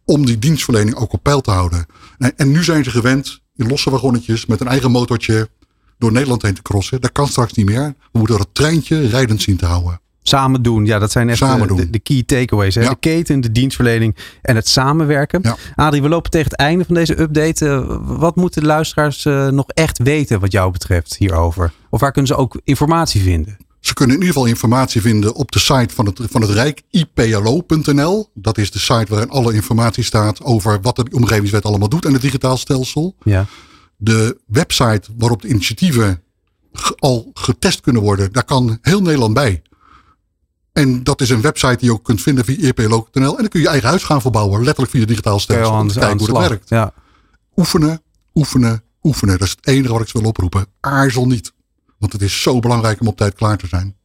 om 0.06 0.26
die 0.26 0.40
dienstverlening 0.40 0.96
ook 0.96 1.14
op 1.14 1.24
peil 1.24 1.42
te 1.42 1.52
houden. 1.52 1.86
En, 2.18 2.38
en 2.38 2.52
nu 2.52 2.64
zijn 2.64 2.84
ze 2.84 2.90
gewend 2.90 3.42
in 3.56 3.68
losse 3.68 3.90
wagonnetjes 3.90 4.46
met 4.46 4.62
een 4.62 4.68
eigen 4.68 4.92
motortje 4.92 5.50
door 5.98 6.12
Nederland 6.12 6.42
heen 6.42 6.54
te 6.54 6.62
crossen. 6.62 7.02
Dat 7.02 7.12
kan 7.12 7.28
straks 7.28 7.54
niet 7.54 7.66
meer. 7.66 7.94
We 8.12 8.20
moeten 8.20 8.38
dat 8.38 8.50
treintje 8.52 9.08
rijdend 9.08 9.42
zien 9.42 9.58
te 9.58 9.66
houden. 9.66 10.02
Samen 10.26 10.62
doen, 10.62 10.86
ja, 10.86 11.00
dat 11.00 11.12
zijn 11.12 11.30
echt 11.30 11.40
de, 11.40 11.76
de, 11.76 11.90
de 11.90 12.00
key 12.00 12.24
takeaways. 12.24 12.76
Hè? 12.76 12.82
Ja. 12.82 12.90
De 12.90 12.96
keten, 13.00 13.42
de 13.42 13.52
dienstverlening 13.52 14.16
en 14.42 14.56
het 14.56 14.68
samenwerken. 14.68 15.40
Ja. 15.44 15.56
Adrie, 15.76 16.02
we 16.02 16.10
lopen 16.10 16.32
tegen 16.32 16.50
het 16.50 16.60
einde 16.60 16.86
van 16.86 16.96
deze 16.96 17.20
update. 17.20 17.70
Eh, 17.70 17.98
wat 18.02 18.36
moeten 18.36 18.62
de 18.62 18.68
luisteraars 18.68 19.26
eh, 19.26 19.48
nog 19.48 19.66
echt 19.68 19.98
weten 19.98 20.40
wat 20.40 20.52
jou 20.52 20.72
betreft 20.72 21.18
hierover? 21.18 21.74
Of 21.90 22.00
waar 22.00 22.12
kunnen 22.12 22.32
ze 22.32 22.38
ook 22.38 22.62
informatie 22.64 23.22
vinden? 23.22 23.58
Ze 23.84 23.94
kunnen 23.94 24.16
in 24.16 24.22
ieder 24.22 24.36
geval 24.36 24.50
informatie 24.50 25.02
vinden 25.02 25.34
op 25.34 25.52
de 25.52 25.60
site 25.60 25.94
van 25.94 26.06
het, 26.06 26.20
van 26.30 26.42
het 26.42 26.50
Rijk, 26.50 26.82
iplo.nl. 26.90 28.30
Dat 28.34 28.58
is 28.58 28.72
de 28.72 28.80
site 28.80 29.06
waarin 29.08 29.30
alle 29.30 29.54
informatie 29.54 30.04
staat 30.04 30.44
over 30.44 30.82
wat 30.82 30.96
de 30.96 31.06
omgevingswet 31.12 31.66
allemaal 31.66 31.90
doet 31.90 32.06
en 32.06 32.14
het 32.14 32.22
digitaal 32.22 32.58
stelsel. 32.58 33.16
Ja. 33.24 33.46
De 33.98 34.38
website 34.48 35.02
waarop 35.18 35.42
de 35.42 35.48
initiatieven 35.48 36.24
al 37.00 37.32
getest 37.34 37.82
kunnen 37.82 38.02
worden, 38.02 38.32
daar 38.32 38.44
kan 38.44 38.78
heel 38.82 39.02
Nederland 39.02 39.34
bij. 39.34 39.62
En 40.74 41.04
dat 41.04 41.22
is 41.22 41.30
een 41.30 41.42
website 41.42 41.78
die 41.78 41.86
je 41.86 41.94
ook 41.94 42.04
kunt 42.04 42.22
vinden 42.22 42.46
via 42.46 42.68
iplo.nl. 42.68 43.04
En 43.12 43.38
dan 43.38 43.48
kun 43.48 43.60
je 43.60 43.66
je 43.66 43.68
eigen 43.68 43.90
huis 43.90 44.04
gaan 44.04 44.22
verbouwen, 44.22 44.64
letterlijk 44.64 44.92
via 44.92 45.00
het 45.00 45.10
digitaal 45.10 45.40
stelsel. 45.40 45.74
Om 45.74 45.88
te 45.88 45.94
kijken 46.00 46.18
hoe 46.18 46.28
het 46.28 46.36
slag. 46.36 46.48
werkt. 46.48 46.70
Ja. 46.70 46.94
Oefenen, 47.56 48.02
oefenen, 48.34 48.84
oefenen. 49.02 49.38
Dat 49.38 49.48
is 49.48 49.56
het 49.56 49.68
enige 49.68 49.94
wat 49.94 50.02
ik 50.02 50.14
wil 50.14 50.24
oproepen. 50.24 50.66
Aarzel 50.80 51.28
niet. 51.28 51.54
Want 52.04 52.16
het 52.16 52.22
is 52.22 52.42
zo 52.42 52.60
belangrijk 52.60 53.02
om 53.02 53.08
op 53.08 53.18
tijd 53.18 53.34
klaar 53.34 53.58
te 53.58 53.68
zijn. 53.68 53.96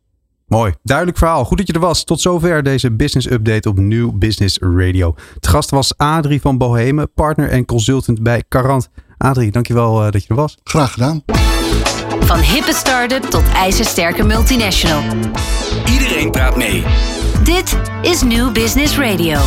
Mooi. 0.47 0.75
Duidelijk 0.83 1.19
verhaal. 1.19 1.45
Goed 1.45 1.59
dat 1.59 1.67
je 1.67 1.73
er 1.73 1.81
was. 1.81 2.05
Tot 2.05 2.21
zover 2.21 2.63
deze 2.63 2.93
business 2.93 3.31
update 3.31 3.69
op 3.69 3.79
New 3.79 4.11
Business 4.13 4.59
Radio. 4.61 5.15
Het 5.35 5.47
gast 5.47 5.71
was 5.71 5.97
Adrie 5.97 6.41
van 6.41 6.59
Bohemen, 6.59 7.13
partner 7.13 7.49
en 7.49 7.65
consultant 7.65 8.23
bij 8.23 8.45
Carant. 8.49 8.89
Adrie, 9.17 9.51
dankjewel 9.51 10.05
eh, 10.05 10.11
dat 10.11 10.23
je 10.23 10.29
er 10.29 10.35
was. 10.35 10.57
Graag 10.65 10.93
gedaan. 10.93 11.23
Van 12.21 12.39
hippe 12.39 12.73
start-up 12.73 13.23
tot 13.23 13.45
ijzersterke 13.55 14.25
multinational. 14.25 15.03
Iedereen 15.93 16.31
praat 16.31 16.57
mee. 16.57 16.85
Dit 17.45 17.79
is 18.03 18.23
New 18.23 18.53
Business 18.53 18.99
Radio. 18.99 19.39